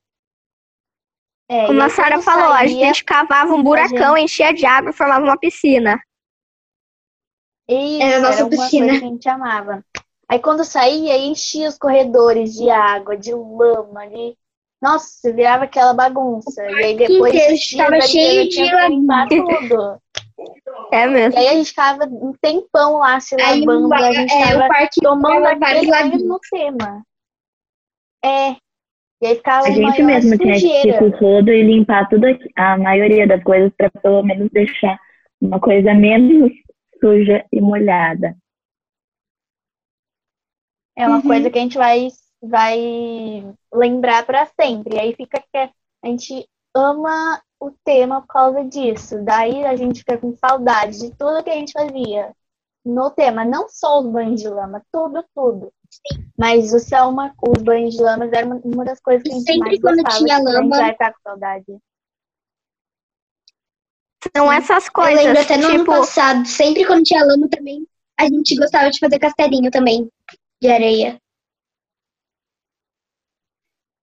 É, 1.48 1.66
Como 1.66 1.82
a 1.82 1.90
Sara 1.90 2.22
falou, 2.22 2.52
a 2.52 2.64
gente 2.66 3.04
cavava 3.04 3.52
um 3.52 3.62
buracão, 3.62 4.16
enchia 4.16 4.54
de 4.54 4.64
água 4.64 4.90
e 4.90 4.94
formava 4.94 5.24
uma 5.24 5.36
piscina. 5.36 6.00
Isso, 7.68 8.02
Era 8.02 8.18
a 8.18 8.20
nossa 8.20 8.44
uma 8.44 8.50
piscina. 8.50 8.86
que 8.86 9.04
a 9.04 9.08
gente 9.08 9.28
amava. 9.28 9.84
Aí 10.30 10.38
quando 10.38 10.64
saía, 10.64 11.18
enchia 11.18 11.68
os 11.68 11.76
corredores 11.76 12.54
de 12.54 12.70
água, 12.70 13.16
de 13.16 13.34
lama, 13.34 14.06
de. 14.06 14.36
Nossa, 14.80 15.32
virava 15.32 15.64
aquela 15.64 15.92
bagunça. 15.92 16.62
E 16.70 16.84
aí 16.84 16.96
depois 16.96 17.34
estava 17.34 17.94
ali 17.96 18.02
cheio 18.02 18.48
de 18.48 18.56
que 18.56 18.88
limpar 18.88 19.28
tudo. 19.28 19.98
É 20.92 21.06
mesmo. 21.06 21.38
E 21.38 21.42
aí 21.42 21.48
a 21.48 21.54
gente 21.54 21.70
ficava 21.70 22.04
um 22.04 22.32
tempão 22.40 22.98
lá 22.98 23.18
se 23.18 23.34
Aí 23.42 23.60
lavando, 23.64 23.92
a 23.92 24.12
gente 24.12 24.32
é, 24.32 24.56
tava 24.56 24.88
tomando 25.02 25.58
vários 25.58 25.92
aquele 25.92 26.24
no 26.24 26.38
tema. 26.48 27.02
É. 28.24 28.50
E 29.22 29.26
aí 29.26 29.34
ficava 29.34 29.66
A 29.66 29.70
gente 29.70 30.02
mesmo 30.02 30.38
tinha 30.38 30.54
que 30.54 30.88
ir 30.88 30.98
com 30.98 31.06
o 31.06 31.10
rodo 31.10 31.50
e 31.50 31.62
limpar 31.62 32.08
tudo, 32.08 32.24
aqui- 32.26 32.48
a 32.56 32.78
maioria 32.78 33.26
das 33.26 33.42
coisas 33.42 33.72
para 33.76 33.90
pelo 33.90 34.22
menos 34.22 34.48
deixar 34.50 34.98
uma 35.40 35.58
coisa 35.60 35.92
menos 35.92 36.52
suja 37.00 37.44
e 37.52 37.60
molhada. 37.60 38.36
É 41.00 41.06
uma 41.06 41.16
Uhum. 41.16 41.22
coisa 41.22 41.50
que 41.50 41.58
a 41.58 41.62
gente 41.62 41.78
vai, 41.78 42.08
vai 42.42 42.78
lembrar 43.72 44.26
para 44.26 44.46
sempre. 44.60 44.98
Aí 44.98 45.14
fica 45.14 45.42
que 45.50 45.56
a 45.58 45.70
gente 46.06 46.46
ama 46.74 47.40
o 47.58 47.70
tema 47.84 48.20
por 48.20 48.26
causa 48.28 48.64
disso. 48.64 49.22
Daí 49.24 49.64
a 49.64 49.74
gente 49.76 50.00
fica 50.00 50.18
com 50.18 50.36
saudade 50.36 50.98
de 50.98 51.10
tudo 51.16 51.42
que 51.42 51.50
a 51.50 51.54
gente 51.54 51.72
fazia 51.72 52.32
no 52.84 53.10
tema, 53.10 53.44
não 53.44 53.68
só 53.68 54.00
os 54.00 54.06
banhos 54.06 54.40
de 54.40 54.48
lama, 54.48 54.82
tudo, 54.92 55.24
tudo. 55.34 55.72
Mas 56.38 56.72
o 56.72 56.78
Selma, 56.78 57.34
os 57.46 57.62
banhos 57.62 57.94
de 57.94 58.02
lama 58.02 58.24
era 58.32 58.46
uma- 58.46 58.84
das 58.84 59.00
coisas 59.00 59.22
que 59.22 59.30
a 59.30 59.32
gente 59.34 59.44
Sempre 59.44 59.58
mais 59.70 59.80
quando 59.80 60.02
gostava. 60.02 60.18
tinha 60.18 60.26
que 60.26 60.32
a 60.32 60.44
gente 60.52 60.54
lama- 60.62 60.76
vai 60.76 60.92
ficar 60.92 61.12
com 61.12 61.20
saudade. 61.22 61.78
São 64.36 64.52
essas 64.52 64.86
Eu 64.86 64.92
coisas, 64.92 65.24
lembro 65.24 65.40
até 65.42 65.56
no 65.56 65.66
ano 65.66 65.78
tipo, 65.78 65.86
passado, 65.92 66.46
sempre 66.46 66.86
quando 66.86 67.04
tinha 67.04 67.24
lama 67.24 67.48
também, 67.48 67.86
a 68.18 68.24
gente 68.24 68.54
gostava 68.56 68.90
de 68.90 68.98
fazer 68.98 69.18
castelinho 69.18 69.70
também, 69.70 70.08
de 70.60 70.70
areia. 70.70 71.20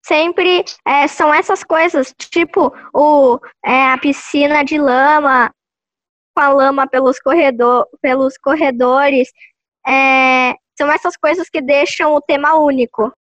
sempre 0.06 0.64
é, 0.86 1.08
são 1.08 1.34
essas 1.34 1.64
coisas, 1.64 2.14
tipo 2.32 2.72
o, 2.94 3.40
é, 3.66 3.92
a 3.92 3.98
piscina 3.98 4.64
de 4.64 4.78
lama, 4.78 5.52
com 6.36 6.44
a 6.44 6.50
lama 6.50 6.88
pelos, 6.88 7.20
corredor, 7.20 7.88
pelos 8.02 8.38
corredores. 8.38 9.30
é, 9.88 10.54
são 10.78 10.92
essas 10.92 11.16
coisas 11.18 11.50
que 11.50 11.62
deixam 11.62 12.14
o 12.14 12.22
tema 12.22 12.56
único. 12.56 13.12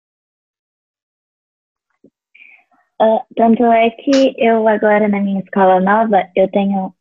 Ah, 3.00 3.25
tanto 3.37 3.64
é 3.64 3.91
que 3.91 4.35
eu 4.38 4.67
agora 4.69 5.09
na 5.09 5.21
minha 5.21 5.41
escola 5.41 5.81
nova, 5.81 6.29
eu 6.35 6.50
tenho, 6.50 6.95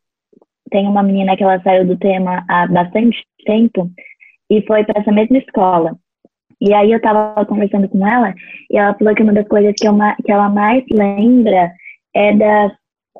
tenho 0.70 0.90
uma 0.90 1.02
menina 1.02 1.36
que 1.36 1.42
ela 1.42 1.62
saiu 1.62 1.86
do 1.86 1.98
tema 1.98 2.44
há 2.48 2.66
bastante 2.66 3.24
tempo 3.44 3.90
e 4.50 4.64
foi 4.66 4.84
para 4.84 5.00
essa 5.00 5.12
mesma 5.12 5.38
escola. 5.38 5.98
E 6.60 6.72
aí 6.72 6.92
eu 6.92 7.00
tava 7.00 7.44
conversando 7.46 7.88
com 7.88 8.06
ela 8.06 8.34
e 8.70 8.76
ela 8.78 8.94
falou 8.94 9.14
que 9.14 9.22
uma 9.22 9.32
das 9.32 9.46
coisas 9.48 9.74
que, 9.78 9.86
eu, 9.86 9.94
que 10.24 10.32
ela 10.32 10.48
mais 10.48 10.84
lembra 10.90 11.70
é 12.14 12.34
das, 12.36 12.72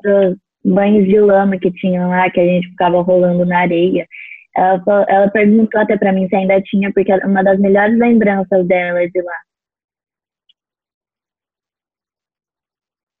dos 0.03 0.37
banhos 0.63 1.05
de 1.05 1.19
lama 1.19 1.57
que 1.59 1.71
tinham 1.71 2.09
lá, 2.09 2.29
que 2.29 2.39
a 2.39 2.45
gente 2.45 2.69
ficava 2.69 3.01
rolando 3.01 3.45
na 3.45 3.59
areia. 3.59 4.07
Ela, 4.55 4.81
falou- 4.83 5.05
ela 5.09 5.29
perguntou 5.29 5.81
até 5.81 5.97
para 5.97 6.13
mim 6.13 6.27
se 6.27 6.35
ainda 6.35 6.61
tinha, 6.61 6.91
porque 6.93 7.11
é 7.11 7.17
uma 7.25 7.43
das 7.43 7.59
melhores 7.59 7.97
lembranças 7.99 8.65
dela 8.67 9.01
é 9.01 9.07
de 9.07 9.21
lá. 9.21 9.37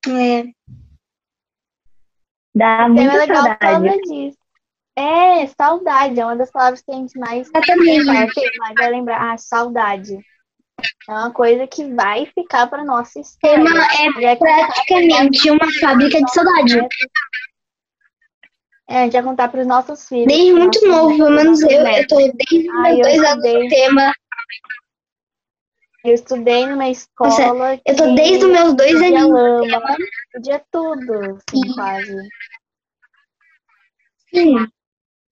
É. 0.07 0.43
Dá 2.55 2.85
Então 2.85 2.85
é 2.85 2.89
muita 2.89 3.17
legal 3.17 3.43
por 3.43 3.57
saudade. 3.67 4.01
disso. 4.03 4.37
É, 4.97 5.45
saudade, 5.47 6.19
é 6.19 6.25
uma 6.25 6.37
das 6.37 6.49
palavras 6.49 6.81
que 6.81 6.91
a 6.91 6.95
gente 6.95 7.19
mais 7.19 7.49
vai 7.51 7.61
ter, 7.61 8.51
mais 8.57 8.75
vai 8.75 8.89
lembrar. 8.89 9.33
Ah, 9.33 9.37
saudade. 9.37 10.17
É 11.07 11.11
uma 11.11 11.31
coisa 11.31 11.67
que 11.67 11.85
vai 11.93 12.25
ficar 12.27 12.67
para 12.67 12.83
nossa 12.83 13.19
história. 13.19 13.57
É 13.57 14.35
contar 14.35 14.37
praticamente 14.37 15.49
uma 15.49 15.71
fábrica 15.79 16.21
de 16.21 16.31
saudade. 16.31 16.79
É, 18.87 18.99
a 18.99 19.03
gente 19.03 19.13
vai 19.13 19.23
contar 19.23 19.49
para 19.49 19.61
os 19.61 19.67
nossos 19.67 20.07
filhos. 20.07 20.27
Desde 20.27 20.53
muito 20.53 20.87
novo, 20.87 21.17
pelo 21.17 21.31
menos 21.31 21.61
eu, 21.61 21.69
eu 21.69 22.07
tô 22.07 22.17
desde 22.17 22.71
meus 22.71 22.97
eu 22.97 23.01
dois 23.01 23.23
anos 23.23 23.53
no 23.53 23.69
tema. 23.69 24.13
Eu 26.03 26.13
estudei 26.13 26.67
numa 26.67 26.87
escola 26.87 27.81
Eu 27.83 27.95
que 27.95 28.15
desde 28.15 28.45
os 28.45 28.51
meus 28.51 28.73
dois 28.75 28.93
no 28.93 29.31
lama, 29.31 29.97
podia 30.31 30.63
tudo, 30.71 31.13
assim, 31.13 31.73
quase. 31.73 32.29
Sim. 34.31 34.67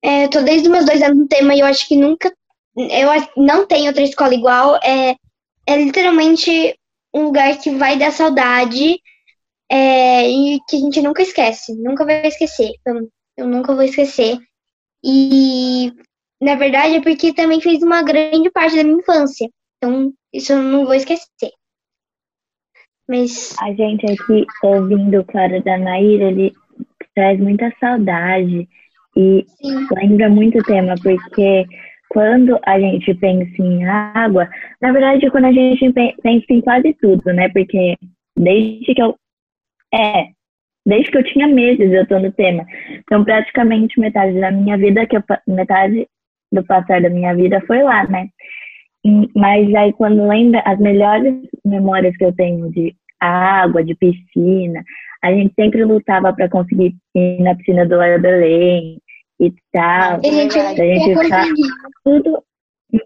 É, 0.04 0.24
eu 0.26 0.30
tô 0.30 0.42
desde 0.42 0.68
meus 0.68 0.84
dois 0.84 1.00
anos 1.00 1.16
no 1.16 1.26
tema 1.26 1.54
e 1.54 1.60
eu 1.60 1.66
acho 1.66 1.88
que 1.88 1.96
nunca. 1.96 2.30
Eu 2.76 3.08
não 3.42 3.66
tem 3.66 3.88
outra 3.88 4.02
escola 4.02 4.34
igual. 4.34 4.76
É, 4.76 5.16
é 5.66 5.76
literalmente 5.76 6.78
um 7.14 7.24
lugar 7.24 7.58
que 7.58 7.70
vai 7.70 7.98
dar 7.98 8.12
saudade 8.12 8.98
é, 9.70 10.28
e 10.28 10.60
que 10.68 10.76
a 10.76 10.80
gente 10.80 11.00
nunca 11.00 11.22
esquece. 11.22 11.74
Nunca 11.76 12.04
vai 12.04 12.26
esquecer. 12.26 12.70
Eu, 12.86 13.08
eu 13.38 13.48
nunca 13.48 13.74
vou 13.74 13.82
esquecer. 13.82 14.38
E 15.02 15.90
na 16.40 16.54
verdade 16.56 16.96
é 16.96 17.00
porque 17.00 17.32
também 17.32 17.60
fez 17.60 17.82
uma 17.82 18.02
grande 18.02 18.50
parte 18.50 18.76
da 18.76 18.84
minha 18.84 18.98
infância. 18.98 19.48
Então, 19.78 20.12
isso 20.32 20.52
eu 20.52 20.62
não 20.62 20.84
vou 20.84 20.94
esquecer. 20.94 21.50
Mas 23.08 23.54
A 23.58 23.72
gente 23.72 24.04
aqui 24.04 24.44
ouvindo 24.62 25.20
o 25.20 25.24
Clara 25.24 25.62
da 25.62 25.78
Maíra, 25.78 26.24
ele 26.24 26.52
traz 27.14 27.38
muita 27.38 27.70
saudade 27.78 28.68
e 29.16 29.46
lembra 29.96 30.28
muito 30.28 30.58
o 30.58 30.62
tema, 30.62 30.94
porque 31.02 31.66
quando 32.08 32.58
a 32.64 32.78
gente 32.78 33.12
pensa 33.14 33.62
em 33.62 33.84
água, 33.84 34.48
na 34.80 34.92
verdade, 34.92 35.30
quando 35.30 35.46
a 35.46 35.52
gente 35.52 35.92
pe- 35.92 36.14
pensa 36.22 36.46
em 36.50 36.60
quase 36.60 36.94
tudo, 36.94 37.24
né? 37.32 37.48
Porque 37.48 37.96
desde 38.36 38.94
que 38.94 39.02
eu. 39.02 39.16
É, 39.92 40.28
desde 40.86 41.10
que 41.10 41.18
eu 41.18 41.24
tinha 41.24 41.46
meses 41.48 41.92
eu 41.92 42.06
tô 42.06 42.18
no 42.18 42.32
tema. 42.32 42.64
Então, 42.90 43.24
praticamente 43.24 43.98
metade 43.98 44.38
da 44.40 44.50
minha 44.50 44.76
vida, 44.76 45.06
que 45.06 45.16
eu, 45.16 45.22
metade 45.46 46.06
do 46.52 46.64
passar 46.64 47.00
da 47.00 47.10
minha 47.10 47.34
vida 47.34 47.60
foi 47.66 47.82
lá, 47.82 48.06
né? 48.08 48.28
E- 49.04 49.28
Mas 49.34 49.72
aí 49.74 49.92
quando 49.92 50.26
lembra, 50.26 50.60
as 50.64 50.78
melhores 50.78 51.34
memórias 51.64 52.16
que 52.16 52.24
eu 52.24 52.34
tenho 52.34 52.70
de 52.70 52.94
água, 53.20 53.82
de 53.84 53.94
piscina, 53.94 54.82
a 55.22 55.32
gente 55.32 55.54
sempre 55.54 55.84
lutava 55.84 56.32
para 56.32 56.48
conseguir 56.48 56.94
ir 57.14 57.40
na 57.42 57.54
piscina 57.54 57.86
do 57.86 57.96
Laio 57.96 58.20
Belém 58.20 58.98
e 59.40 59.52
tal. 59.72 60.14
a 60.16 60.20
gente. 60.22 60.58
A 60.58 60.74
gente 60.74 61.04
fica- 61.22 61.38
conseguiu. 61.40 61.66
Tudo 62.04 62.44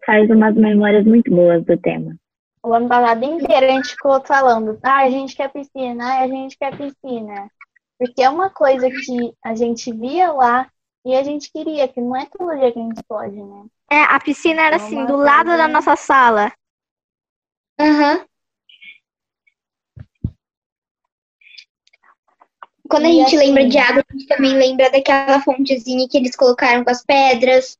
faz 0.04 0.30
umas 0.30 0.54
memórias 0.54 1.04
muito 1.06 1.30
boas 1.30 1.64
do 1.64 1.76
tema. 1.78 2.14
o 2.62 2.74
ano 2.74 2.88
passado 2.88 3.24
inteiro 3.24 3.66
a 3.66 3.70
gente 3.70 3.88
ficou 3.90 4.20
falando, 4.20 4.78
ah, 4.82 4.98
a 5.04 5.10
gente 5.10 5.34
quer 5.34 5.48
piscina, 5.50 6.04
ah, 6.04 6.20
a 6.22 6.28
gente 6.28 6.56
quer 6.58 6.76
piscina. 6.76 7.48
Porque 7.98 8.22
é 8.22 8.28
uma 8.28 8.50
coisa 8.50 8.88
que 8.90 9.32
a 9.42 9.54
gente 9.54 9.90
via 9.92 10.30
lá 10.32 10.68
e 11.06 11.16
a 11.16 11.22
gente 11.22 11.50
queria, 11.50 11.88
que 11.88 12.00
não 12.00 12.14
é 12.16 12.26
todo 12.26 12.56
dia 12.58 12.70
que 12.70 12.78
a 12.78 12.82
gente 12.82 13.02
pode, 13.08 13.36
né? 13.42 13.64
É, 13.90 14.02
a 14.02 14.20
piscina 14.20 14.60
era 14.62 14.76
É 14.76 14.76
assim, 14.76 15.04
do 15.06 15.16
lado 15.16 15.46
coisa- 15.46 15.56
da 15.62 15.68
nossa 15.68 15.96
sala. 15.96 16.52
Aham. 17.80 18.24
Quando 22.88 23.04
a 23.06 23.08
E 23.08 23.12
gente 23.14 23.36
lembra 23.36 23.62
assim- 23.62 23.68
de 23.70 23.78
água, 23.78 24.04
a 24.08 24.12
gente 24.12 24.26
também 24.26 24.54
lembra 24.54 24.90
daquela 24.90 25.40
fontezinha 25.40 26.08
que 26.08 26.16
eles 26.16 26.34
colocaram 26.36 26.84
com 26.84 26.90
as 26.90 27.04
pedras. 27.04 27.76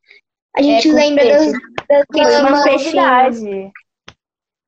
A 0.57 0.62
gente 0.62 0.88
É, 0.88 0.93
lembra 0.93 1.25
das, 1.25 1.53
das 1.88 2.43
lamas. 2.43 2.67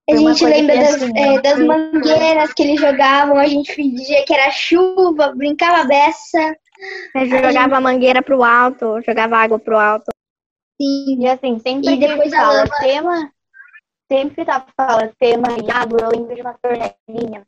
A 0.08 0.16
gente 0.16 0.44
lembra 0.44 0.74
que, 0.76 0.80
das, 0.82 0.94
assim, 1.02 1.12
é, 1.16 1.40
das 1.40 1.58
mangueiras 1.58 2.52
que 2.52 2.62
eles 2.62 2.80
jogavam, 2.80 3.36
a 3.36 3.46
gente 3.46 3.72
fingia 3.72 4.24
que 4.24 4.34
era 4.34 4.50
chuva, 4.50 5.32
brincava 5.34 5.84
beça. 5.84 6.56
Eu 7.14 7.26
jogava 7.26 7.76
a 7.76 7.80
mangueira 7.80 8.22
pro 8.22 8.42
alto, 8.42 9.00
jogava 9.06 9.36
água 9.36 9.58
pro 9.58 9.78
alto. 9.78 10.10
Sim. 10.80 11.18
E 11.20 11.28
assim, 11.28 11.58
sempre 11.60 11.92
E 11.92 11.96
depois 11.96 12.30
que 12.30 12.36
fala 12.36 12.52
lama- 12.64 12.78
tema, 12.80 13.32
sempre 14.10 14.44
tá, 14.44 14.66
fala 14.76 15.12
tema 15.18 15.48
e 15.62 15.70
água, 15.70 15.98
eu 16.02 16.08
lembro 16.10 16.34
de 16.34 16.40
uma 16.40 16.54
torneirinha 16.54 17.46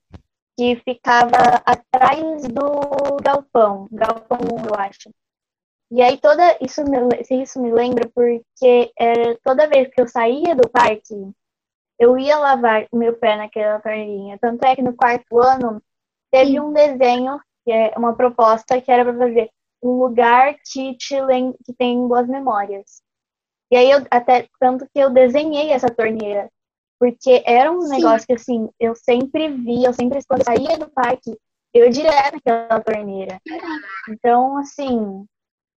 que 0.56 0.76
ficava 0.76 1.62
atrás 1.64 2.42
do 2.48 3.16
galpão, 3.22 3.88
galpão 3.90 4.38
1, 4.38 4.66
eu 4.66 4.74
acho. 4.74 5.10
E 5.90 6.00
aí 6.00 6.18
toda 6.18 6.56
isso 6.60 6.82
me, 6.84 6.98
isso 7.42 7.60
me 7.60 7.70
lembra 7.72 8.10
porque 8.14 8.90
era 8.98 9.38
toda 9.44 9.68
vez 9.68 9.88
que 9.88 10.00
eu 10.00 10.08
saía 10.08 10.54
do 10.54 10.68
parque, 10.68 11.14
eu 11.98 12.18
ia 12.18 12.38
lavar 12.38 12.86
o 12.90 12.96
meu 12.96 13.16
pé 13.16 13.36
naquela 13.36 13.80
torneirinha. 13.80 14.38
Tanto 14.38 14.64
é 14.64 14.74
que 14.74 14.82
no 14.82 14.96
quarto 14.96 15.38
ano 15.38 15.82
teve 16.30 16.52
Sim. 16.52 16.60
um 16.60 16.72
desenho, 16.72 17.38
que 17.64 17.72
é 17.72 17.92
uma 17.96 18.16
proposta 18.16 18.80
que 18.80 18.90
era 18.90 19.04
para 19.04 19.18
fazer 19.18 19.50
um 19.82 19.98
lugar 19.98 20.56
que 20.64 20.96
te 20.96 21.16
que 21.64 21.72
tem 21.74 22.06
boas 22.08 22.26
memórias. 22.26 23.02
E 23.70 23.76
aí 23.76 23.90
eu 23.90 24.04
até 24.10 24.48
tanto 24.60 24.86
que 24.86 24.98
eu 24.98 25.10
desenhei 25.10 25.70
essa 25.72 25.88
torneira, 25.88 26.50
porque 27.02 27.42
era 27.44 27.72
um 27.72 27.80
Sim. 27.80 27.96
negócio 27.96 28.24
que 28.24 28.32
assim, 28.32 28.68
eu 28.78 28.94
sempre 28.94 29.48
via, 29.48 29.88
eu 29.88 29.92
sempre 29.92 30.20
quando 30.24 30.42
eu 30.42 30.44
saía 30.44 30.78
do 30.78 30.88
parque, 30.88 31.36
eu 31.74 31.86
ia 31.86 31.90
direto 31.90 32.34
naquela 32.34 32.80
torneira. 32.80 33.40
Então, 34.08 34.56
assim, 34.58 35.24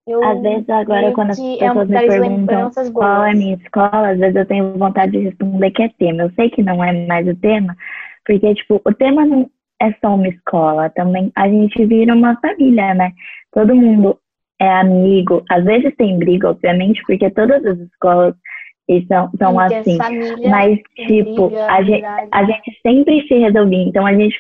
eu 0.05 0.25
Às 0.25 0.43
vezes 0.43 0.69
agora 0.69 1.13
quando 1.13 1.31
as 1.31 1.39
é 1.39 1.59
pessoas 1.59 1.89
me 1.89 1.95
das 1.95 2.07
perguntam 2.07 2.71
qual 2.93 3.09
é 3.09 3.15
a 3.15 3.23
boas. 3.27 3.39
minha 3.39 3.55
escola, 3.55 4.09
às 4.11 4.19
vezes 4.19 4.35
eu 4.35 4.47
tenho 4.47 4.77
vontade 4.77 5.13
de 5.13 5.19
responder 5.19 5.71
que 5.71 5.83
é 5.85 5.89
tema. 5.91 6.23
Eu 6.25 6.33
sei 6.33 6.51
que 6.51 6.61
não 6.61 6.83
é 6.83 7.07
mais 7.07 7.29
o 7.29 7.37
tema, 7.37 7.77
porque, 8.27 8.53
tipo, 8.57 8.81
o 8.85 8.93
tema 8.93 9.25
não 9.25 9.49
é 9.81 9.93
só 10.01 10.17
uma 10.17 10.27
escola, 10.27 10.91
também 10.91 11.31
a 11.37 11.49
gente 11.49 11.87
vira 11.87 12.13
uma 12.17 12.37
família, 12.41 12.95
né? 12.95 13.13
Todo 13.53 13.77
mundo 13.77 14.19
é 14.61 14.69
amigo, 14.69 15.45
às 15.49 15.63
vezes 15.65 15.95
tem 15.97 16.19
briga, 16.19 16.51
obviamente, 16.51 17.01
porque 17.07 17.31
todas 17.31 17.65
as 17.65 17.79
escolas 17.79 18.35
e 18.89 19.05
são, 19.07 19.31
são 19.39 19.59
assim. 19.59 19.97
família 19.97 20.49
Mas, 20.49 20.79
tipo, 21.07 21.53
a 21.57 21.83
gente, 21.83 22.05
a 22.33 22.45
gente 22.45 22.81
sempre 22.83 23.27
se 23.27 23.35
resolvia. 23.35 23.85
Então, 23.85 24.07
a 24.07 24.13
gente, 24.13 24.39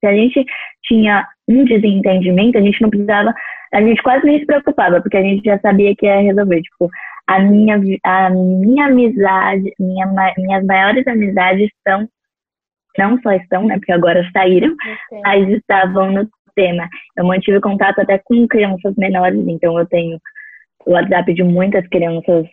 se 0.00 0.06
a 0.06 0.12
gente 0.12 0.44
tinha 0.82 1.26
um 1.48 1.64
desentendimento, 1.64 2.58
a 2.58 2.60
gente 2.60 2.80
não 2.82 2.90
precisava, 2.90 3.32
a 3.72 3.82
gente 3.82 4.02
quase 4.02 4.24
nem 4.24 4.38
se 4.38 4.46
preocupava, 4.46 5.00
porque 5.00 5.16
a 5.16 5.22
gente 5.22 5.44
já 5.44 5.58
sabia 5.60 5.94
que 5.96 6.06
ia 6.06 6.20
resolver. 6.20 6.60
Tipo, 6.62 6.90
a 7.26 7.38
minha, 7.40 7.80
a 8.04 8.30
minha 8.30 8.86
amizade, 8.86 9.72
minha, 9.78 10.06
minhas 10.36 10.64
maiores 10.64 11.06
amizades 11.06 11.70
são, 11.86 12.08
não 12.98 13.20
só 13.22 13.32
estão, 13.32 13.66
né, 13.66 13.76
porque 13.76 13.92
agora 13.92 14.28
saíram, 14.32 14.74
Não 15.10 15.20
mas 15.22 15.48
estavam 15.48 16.12
no 16.12 16.28
tema. 16.54 16.88
Eu 17.16 17.24
mantive 17.24 17.60
contato 17.60 18.00
até 18.00 18.18
com 18.18 18.46
crianças 18.46 18.94
menores, 18.96 19.42
então 19.48 19.78
eu 19.78 19.86
tenho 19.86 20.18
o 20.86 20.92
WhatsApp 20.92 21.32
de 21.32 21.42
muitas 21.42 21.86
crianças 21.88 22.46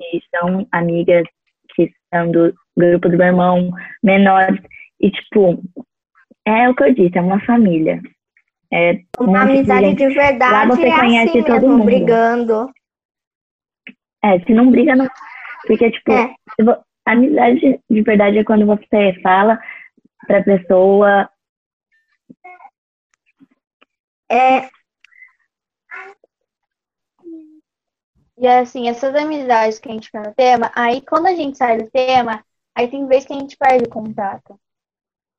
que 0.00 0.22
são 0.34 0.66
amigas, 0.72 1.24
que 1.74 1.92
são 2.12 2.30
do 2.30 2.54
grupo 2.76 3.08
do 3.08 3.16
meu 3.18 3.26
irmão, 3.26 3.70
menores. 4.02 4.60
E, 5.00 5.10
tipo, 5.10 5.62
é 6.46 6.68
o 6.68 6.74
que 6.74 6.84
eu 6.84 6.94
disse, 6.94 7.18
é 7.18 7.20
uma 7.20 7.40
família. 7.44 8.00
É 8.72 8.92
um 9.18 9.24
Uma 9.24 9.42
amizade 9.42 9.94
de 9.94 10.08
verdade 10.08 10.52
Lá 10.52 10.66
você 10.66 10.86
é 10.88 10.96
conhece 10.98 11.30
assim 11.30 11.42
todo 11.42 11.60
mesmo, 11.62 11.78
mundo. 11.78 11.84
brigando. 11.84 12.70
É, 14.22 14.38
se 14.40 14.52
não 14.54 14.70
briga, 14.70 14.94
não. 14.94 15.08
Porque, 15.66 15.90
tipo, 15.90 16.12
É. 16.12 16.34
amizade 17.06 17.80
de 17.90 18.02
verdade 18.02 18.38
é 18.38 18.44
quando 18.44 18.66
você 18.66 19.18
fala 19.22 19.58
pra 20.26 20.42
pessoa. 20.42 21.28
É, 24.30 24.68
E 28.40 28.46
assim, 28.48 28.88
essas 28.88 29.14
amizades 29.14 29.78
que 29.78 29.88
a 29.88 29.92
gente 29.92 30.06
fica 30.06 30.20
no 30.22 30.34
tema, 30.34 30.70
aí 30.74 31.02
quando 31.02 31.26
a 31.26 31.34
gente 31.34 31.58
sai 31.58 31.76
do 31.76 31.90
tema, 31.90 32.42
aí 32.74 32.88
tem 32.88 33.06
vezes 33.06 33.26
que 33.26 33.34
a 33.34 33.38
gente 33.38 33.56
perde 33.56 33.84
o 33.84 33.90
contato. 33.90 34.58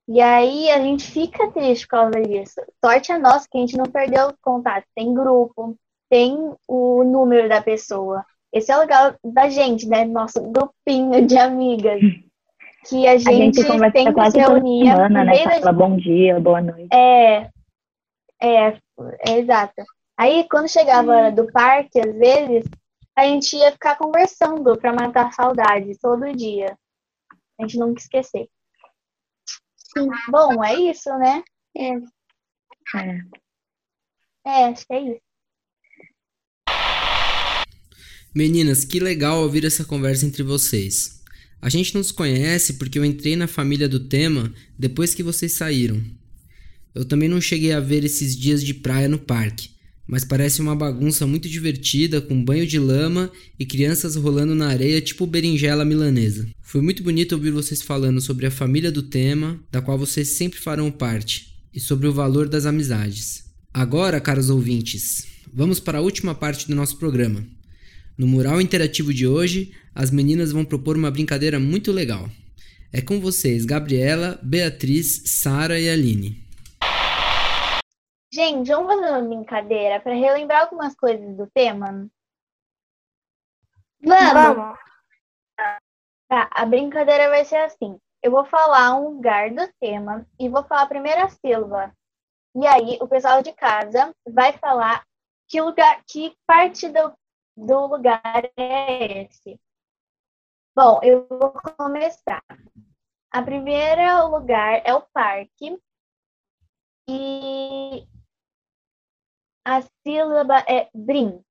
E 0.07 0.21
aí 0.21 0.69
a 0.69 0.79
gente 0.79 1.09
fica 1.09 1.49
triste 1.51 1.87
por 1.87 1.91
causa 1.97 2.21
disso. 2.21 2.61
Sorte 2.83 3.11
a 3.11 3.17
nossa 3.17 3.47
que 3.49 3.57
a 3.57 3.61
gente 3.61 3.75
não 3.77 3.85
perdeu 3.85 4.27
o 4.27 4.33
contato. 4.41 4.85
Tem 4.95 5.13
grupo, 5.13 5.75
tem 6.09 6.53
o 6.67 7.03
número 7.03 7.49
da 7.49 7.61
pessoa. 7.61 8.23
Esse 8.53 8.71
é 8.71 8.77
o 8.77 8.81
legal 8.81 9.15
da 9.23 9.49
gente, 9.49 9.87
né? 9.87 10.05
Nosso 10.05 10.41
grupinho 10.51 11.25
de 11.25 11.37
amigas. 11.37 12.01
Que 12.87 13.07
a 13.07 13.13
A 13.13 13.17
gente, 13.17 13.61
gente 13.61 13.65
conversa 13.65 13.97
sempre 13.97 14.13
quase 14.13 14.37
se 14.37 14.43
toda 14.43 14.59
reunia. 14.59 14.91
semana, 14.91 15.23
no 15.23 15.25
né? 15.25 15.59
Fala 15.59 15.71
bom 15.71 15.95
dia, 15.97 16.39
boa 16.39 16.61
noite. 16.61 16.87
é, 16.91 17.49
é, 18.41 18.77
é 19.27 19.39
exato. 19.39 19.81
Aí, 20.17 20.47
quando 20.49 20.67
chegava 20.67 21.13
a 21.13 21.15
hora 21.17 21.31
do 21.31 21.51
parque, 21.51 21.99
às 21.99 22.13
vezes, 22.15 22.65
a 23.17 23.23
gente 23.25 23.55
ia 23.55 23.71
ficar 23.71 23.97
conversando 23.97 24.77
para 24.77 24.93
matar 24.93 25.27
a 25.27 25.31
saudade 25.31 25.97
todo 25.99 26.35
dia. 26.35 26.77
A 27.59 27.63
gente 27.63 27.77
nunca 27.77 28.01
esquecer. 28.01 28.49
Sim. 29.75 30.07
Bom, 30.29 30.63
é 30.63 30.73
isso, 30.75 31.09
né? 31.17 31.43
É. 31.77 31.95
É. 32.97 33.41
É, 34.45 34.65
acho 34.65 34.87
que 34.87 34.93
é 34.93 35.01
isso. 35.11 35.21
Meninas, 38.33 38.85
que 38.85 38.99
legal 38.99 39.41
ouvir 39.41 39.65
essa 39.65 39.83
conversa 39.83 40.25
entre 40.25 40.41
vocês. 40.41 41.21
A 41.61 41.69
gente 41.69 41.93
não 41.93 42.01
se 42.01 42.13
conhece 42.13 42.75
porque 42.75 42.97
eu 42.97 43.05
entrei 43.05 43.35
na 43.35 43.47
família 43.47 43.87
do 43.87 44.07
tema 44.07 44.51
depois 44.79 45.13
que 45.13 45.21
vocês 45.21 45.53
saíram. 45.53 46.01
Eu 46.95 47.05
também 47.05 47.29
não 47.29 47.39
cheguei 47.39 47.73
a 47.73 47.79
ver 47.79 48.03
esses 48.03 48.35
dias 48.35 48.63
de 48.63 48.73
praia 48.73 49.07
no 49.07 49.19
parque, 49.19 49.69
mas 50.11 50.25
parece 50.25 50.59
uma 50.59 50.75
bagunça 50.75 51.25
muito 51.25 51.47
divertida 51.47 52.19
com 52.19 52.43
banho 52.43 52.67
de 52.67 52.77
lama 52.77 53.31
e 53.57 53.65
crianças 53.65 54.17
rolando 54.17 54.53
na 54.53 54.67
areia 54.67 54.99
tipo 54.99 55.25
berinjela 55.25 55.85
milanesa. 55.85 56.49
Foi 56.61 56.81
muito 56.81 57.01
bonito 57.01 57.31
ouvir 57.31 57.51
vocês 57.51 57.81
falando 57.81 58.19
sobre 58.19 58.45
a 58.45 58.51
família 58.51 58.91
do 58.91 59.03
tema, 59.03 59.57
da 59.71 59.81
qual 59.81 59.97
vocês 59.97 60.27
sempre 60.27 60.59
farão 60.59 60.91
parte, 60.91 61.55
e 61.73 61.79
sobre 61.79 62.07
o 62.07 62.11
valor 62.11 62.49
das 62.49 62.65
amizades. 62.65 63.45
Agora, 63.73 64.19
caros 64.19 64.49
ouvintes, 64.49 65.25
vamos 65.53 65.79
para 65.79 65.99
a 65.99 66.01
última 66.01 66.35
parte 66.35 66.67
do 66.67 66.75
nosso 66.75 66.97
programa. 66.97 67.47
No 68.17 68.27
mural 68.27 68.59
interativo 68.59 69.13
de 69.13 69.25
hoje, 69.25 69.71
as 69.95 70.11
meninas 70.11 70.51
vão 70.51 70.65
propor 70.65 70.97
uma 70.97 71.09
brincadeira 71.09 71.57
muito 71.57 71.89
legal. 71.89 72.29
É 72.91 72.99
com 72.99 73.21
vocês, 73.21 73.63
Gabriela, 73.63 74.37
Beatriz, 74.43 75.21
Sara 75.27 75.79
e 75.79 75.89
Aline. 75.89 76.50
Gente, 78.33 78.71
vamos 78.71 78.95
fazer 78.95 79.09
uma 79.09 79.21
brincadeira 79.21 79.99
para 79.99 80.13
relembrar 80.13 80.61
algumas 80.61 80.95
coisas 80.95 81.35
do 81.35 81.47
tema? 81.47 82.09
Vamos. 83.99 84.33
vamos. 84.33 84.79
Tá, 86.29 86.49
a 86.49 86.65
brincadeira 86.65 87.29
vai 87.29 87.43
ser 87.43 87.57
assim. 87.57 87.99
Eu 88.23 88.31
vou 88.31 88.45
falar 88.45 88.95
um 88.95 89.09
lugar 89.15 89.51
do 89.51 89.67
tema 89.81 90.25
e 90.39 90.47
vou 90.47 90.63
falar 90.63 90.83
a 90.83 90.87
primeira 90.87 91.27
sílaba. 91.27 91.93
E 92.55 92.65
aí, 92.65 92.97
o 93.01 93.07
pessoal 93.07 93.41
de 93.41 93.51
casa 93.51 94.15
vai 94.25 94.57
falar 94.57 95.05
que 95.49 95.59
lugar, 95.59 96.01
que 96.07 96.33
parte 96.47 96.87
do, 96.87 97.13
do 97.57 97.85
lugar 97.87 98.49
é 98.55 99.23
esse. 99.23 99.59
Bom, 100.73 101.01
eu 101.03 101.27
vou 101.27 101.51
começar. 101.77 102.41
A 103.29 103.43
primeira 103.43 104.23
lugar 104.23 104.81
é 104.85 104.93
o 104.93 105.01
parque. 105.01 105.77
E 107.09 108.07
a 109.65 109.81
sílaba 110.03 110.59
é 110.67 110.89
brim. 110.93 111.43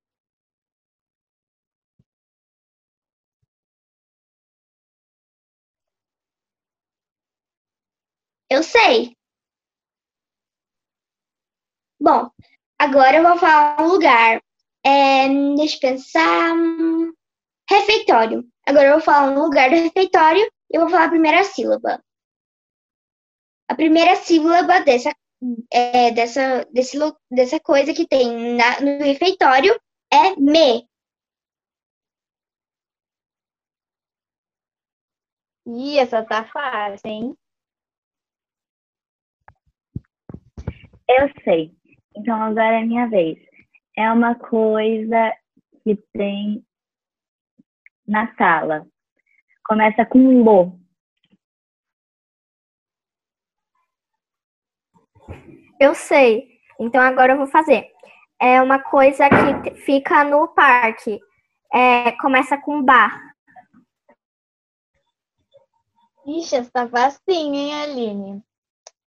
Eu 8.49 8.63
sei. 8.63 9.17
Bom, 12.01 12.31
agora 12.79 13.19
eu 13.19 13.23
vou 13.23 13.39
falar 13.39 13.81
um 13.83 13.89
lugar. 13.89 14.43
É, 14.85 15.29
deixa 15.57 15.77
eu 15.77 15.81
pensar. 15.81 16.55
Refeitório. 17.69 18.45
Agora 18.67 18.87
eu 18.89 18.93
vou 18.95 19.01
falar 19.01 19.31
um 19.31 19.43
lugar 19.43 19.71
do 19.71 19.77
refeitório 19.77 20.51
Eu 20.71 20.83
vou 20.83 20.91
falar 20.91 21.05
a 21.07 21.11
primeira 21.11 21.45
sílaba. 21.45 22.03
A 23.69 23.75
primeira 23.75 24.17
sílaba 24.17 24.81
dessa, 24.81 25.15
é, 25.73 26.11
dessa, 26.13 26.65
desse, 26.73 26.99
dessa 27.31 27.61
coisa 27.61 27.95
que 27.95 28.07
tem 28.07 28.57
na, 28.57 28.81
no 28.81 29.05
refeitório 29.05 29.79
é 30.13 30.37
me. 30.37 30.89
Ih, 35.67 35.99
essa 35.99 36.25
tá 36.25 36.45
fácil, 36.47 37.09
hein? 37.09 37.37
Eu 41.09 41.31
sei. 41.45 41.75
Então 42.17 42.35
agora 42.43 42.81
é 42.81 42.85
minha 42.85 43.09
vez. 43.09 43.39
É 43.97 44.11
uma 44.13 44.35
coisa 44.35 45.35
que 45.85 45.97
tem 46.13 46.65
na 48.07 48.35
sala. 48.37 48.87
Começa 49.65 50.05
com 50.07 50.43
lo. 50.43 50.80
Eu 55.81 55.95
sei. 55.95 56.61
Então 56.79 57.01
agora 57.01 57.33
eu 57.33 57.39
vou 57.39 57.47
fazer. 57.47 57.91
É 58.39 58.61
uma 58.61 58.79
coisa 58.79 59.25
que 59.31 59.75
fica 59.77 60.23
no 60.25 60.47
parque. 60.49 61.19
É, 61.73 62.13
começa 62.13 62.59
com 62.59 62.83
bar. 62.83 63.35
Ixi, 66.27 66.57
essa 66.57 66.71
tá 66.71 66.87
facinho, 66.87 67.55
hein, 67.55 67.83
Aline? 67.83 68.45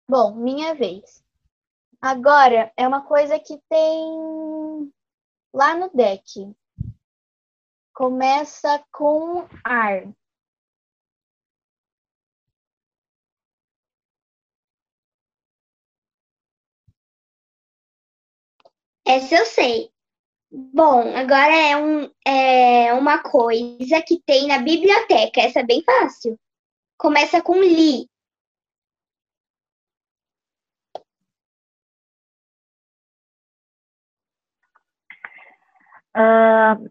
Bom, 0.09 0.35
minha 0.35 0.75
vez. 0.75 1.25
Agora 2.03 2.73
é 2.77 2.87
uma 2.87 3.03
coisa 3.03 3.39
que 3.39 3.59
tem 3.69 4.93
lá 5.55 5.75
no 5.75 5.89
deck. 5.95 6.53
Começa 7.95 8.85
com 8.93 9.47
ar. 9.63 10.03
Essa 19.07 19.37
eu 19.37 19.47
sei. 19.47 19.91
Bom, 20.51 21.01
agora 21.17 21.55
é, 21.55 21.77
um, 21.77 22.11
é 22.27 22.93
uma 22.95 23.19
coisa 23.23 24.03
que 24.07 24.21
tem 24.27 24.49
na 24.49 24.59
biblioteca. 24.59 25.41
Essa 25.41 25.61
é 25.61 25.65
bem 25.65 25.83
fácil. 25.85 26.39
Começa 26.99 27.43
com 27.43 27.61
li. 27.61 28.09
Uh, 36.17 36.91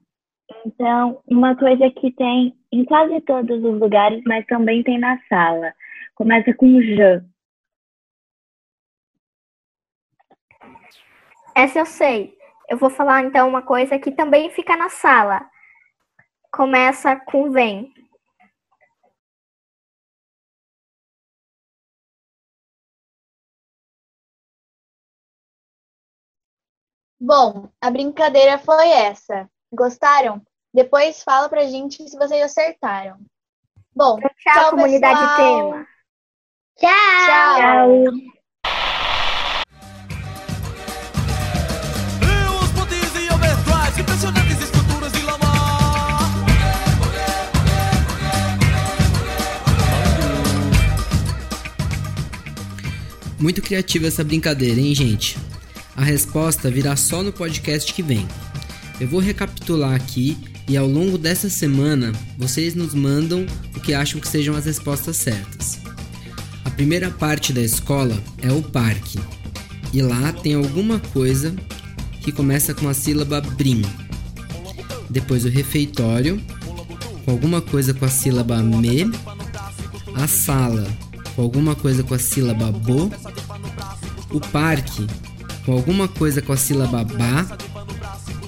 então, 0.65 1.21
uma 1.28 1.56
coisa 1.58 1.89
que 1.91 2.12
tem 2.12 2.56
em 2.71 2.86
quase 2.86 3.19
todos 3.21 3.63
os 3.63 3.80
lugares, 3.80 4.21
mas 4.25 4.45
também 4.45 4.84
tem 4.84 4.99
na 4.99 5.19
sala. 5.28 5.73
Começa 6.15 6.54
com 6.54 6.80
J. 6.82 7.25
Essa 11.56 11.80
eu 11.80 11.86
sei. 11.86 12.36
Eu 12.70 12.78
vou 12.78 12.89
falar 12.89 13.24
então 13.24 13.48
uma 13.48 13.62
coisa 13.62 13.98
que 13.98 14.12
também 14.12 14.50
fica 14.50 14.76
na 14.76 14.89
sala. 14.89 15.41
Começa 16.52 17.15
com 17.15 17.50
vem. 17.52 17.94
Bom, 27.20 27.70
a 27.82 27.89
brincadeira 27.89 28.58
foi 28.60 28.89
essa. 28.89 29.50
Gostaram? 29.72 30.41
Depois 30.74 31.24
fala 31.24 31.48
pra 31.48 31.65
gente 31.65 32.08
se 32.08 32.18
vocês 32.18 32.44
acertaram. 32.44 33.18
Bom, 33.96 34.20
tchau, 34.20 34.30
tchau 34.54 34.70
comunidade 34.72 35.20
pessoal. 35.20 35.72
tema. 35.72 35.88
Tchau. 36.78 37.56
tchau. 37.58 38.35
Muito 53.39 53.62
criativa 53.62 54.08
essa 54.08 54.24
brincadeira, 54.24 54.80
hein, 54.80 54.95
gente? 54.95 55.38
A 55.95 56.04
resposta 56.04 56.69
virá 56.69 56.95
só 56.95 57.21
no 57.21 57.32
podcast 57.32 57.93
que 57.93 58.02
vem. 58.02 58.28
Eu 59.00 59.08
vou 59.08 59.19
recapitular 59.19 59.93
aqui 59.93 60.38
e 60.67 60.76
ao 60.76 60.88
longo 60.88 61.17
dessa 61.17 61.50
semana 61.50 62.12
vocês 62.38 62.74
nos 62.74 62.93
mandam 62.93 63.45
o 63.76 63.80
que 63.80 63.93
acham 63.93 64.19
que 64.19 64.28
sejam 64.28 64.56
as 64.56 64.65
respostas 64.65 65.17
certas. 65.17 65.80
A 66.63 66.69
primeira 66.69 67.12
parte 67.12 67.54
da 67.54 67.62
escola 67.62 68.17
é 68.41 68.52
o 68.52 68.62
parque, 68.62 69.19
e 69.93 70.02
lá 70.02 70.34
tem 70.34 70.56
alguma 70.56 71.00
coisa 71.00 71.56
que 72.21 72.32
começa 72.32 72.74
com 72.74 72.89
a 72.89 72.93
sílaba 72.93 73.39
brim. 73.39 73.82
Depois 75.10 75.45
o 75.45 75.50
refeitório, 75.50 76.41
com 77.24 77.32
alguma 77.32 77.62
coisa 77.62 77.93
com 77.93 78.04
a 78.04 78.10
sílaba 78.10 78.62
me. 78.62 79.10
A 80.15 80.28
sala, 80.28 80.86
com 81.36 81.41
alguma 81.41 81.76
coisa 81.76 82.04
com 82.04 82.13
a 82.13 82.19
sílaba 82.19 82.71
bo. 82.71 83.10
O 84.36 84.39
parque, 84.41 85.08
com 85.65 85.71
alguma 85.71 86.10
coisa 86.10 86.41
com 86.41 86.52
a 86.52 86.58
sílaba 86.58 87.06
ba. 87.06 87.58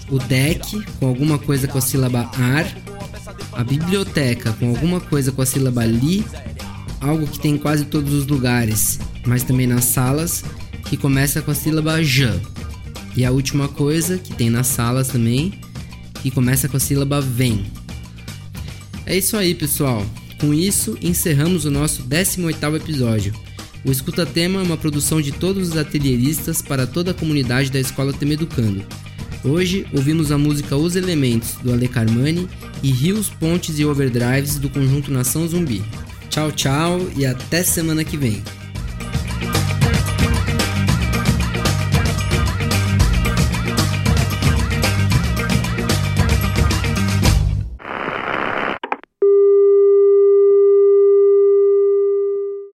O 0.09 0.19
deck, 0.19 0.83
com 0.99 1.07
alguma 1.07 1.39
coisa 1.39 1.65
com 1.65 1.77
a 1.77 1.81
sílaba 1.81 2.29
ar. 2.37 2.67
A 3.53 3.63
biblioteca, 3.63 4.51
com 4.51 4.67
alguma 4.67 4.99
coisa 4.99 5.31
com 5.31 5.41
a 5.41 5.45
sílaba 5.45 5.85
li. 5.85 6.25
Algo 6.99 7.25
que 7.25 7.39
tem 7.39 7.53
em 7.53 7.57
quase 7.57 7.85
todos 7.85 8.11
os 8.11 8.27
lugares, 8.27 8.99
mas 9.25 9.43
também 9.43 9.65
nas 9.65 9.85
salas, 9.85 10.43
que 10.89 10.97
começa 10.97 11.41
com 11.41 11.51
a 11.51 11.55
sílaba 11.55 12.03
j. 12.03 12.37
E 13.15 13.23
a 13.23 13.31
última 13.31 13.69
coisa 13.69 14.17
que 14.17 14.33
tem 14.33 14.49
nas 14.49 14.67
salas 14.67 15.07
também, 15.07 15.57
que 16.21 16.29
começa 16.29 16.67
com 16.67 16.75
a 16.75 16.81
sílaba 16.81 17.21
vem. 17.21 17.65
É 19.05 19.15
isso 19.15 19.37
aí, 19.37 19.55
pessoal. 19.55 20.05
Com 20.37 20.53
isso, 20.53 20.97
encerramos 21.01 21.63
o 21.63 21.71
nosso 21.71 22.03
18º 22.03 22.75
episódio. 22.75 23.46
O 23.85 23.91
Escuta 23.91 24.25
Tema 24.25 24.59
é 24.59 24.63
uma 24.63 24.77
produção 24.77 25.21
de 25.21 25.31
todos 25.31 25.69
os 25.69 25.77
atelieristas 25.77 26.61
para 26.61 26.85
toda 26.85 27.11
a 27.11 27.13
comunidade 27.13 27.71
da 27.71 27.79
Escola 27.79 28.11
Temeducando. 28.11 28.83
Hoje, 29.43 29.85
ouvimos 29.93 30.31
a 30.31 30.37
música 30.37 30.75
Os 30.75 30.95
Elementos, 30.95 31.53
do 31.63 31.71
Ale 31.71 31.87
Carmani, 31.87 32.49
e 32.83 32.91
Rios, 32.91 33.29
Pontes 33.29 33.79
e 33.79 33.85
Overdrives, 33.85 34.57
do 34.57 34.69
conjunto 34.69 35.11
Nação 35.11 35.47
Zumbi. 35.47 35.83
Tchau, 36.29 36.51
tchau 36.51 37.07
e 37.15 37.25
até 37.25 37.63
semana 37.63 38.03
que 38.03 38.17
vem. 38.17 38.43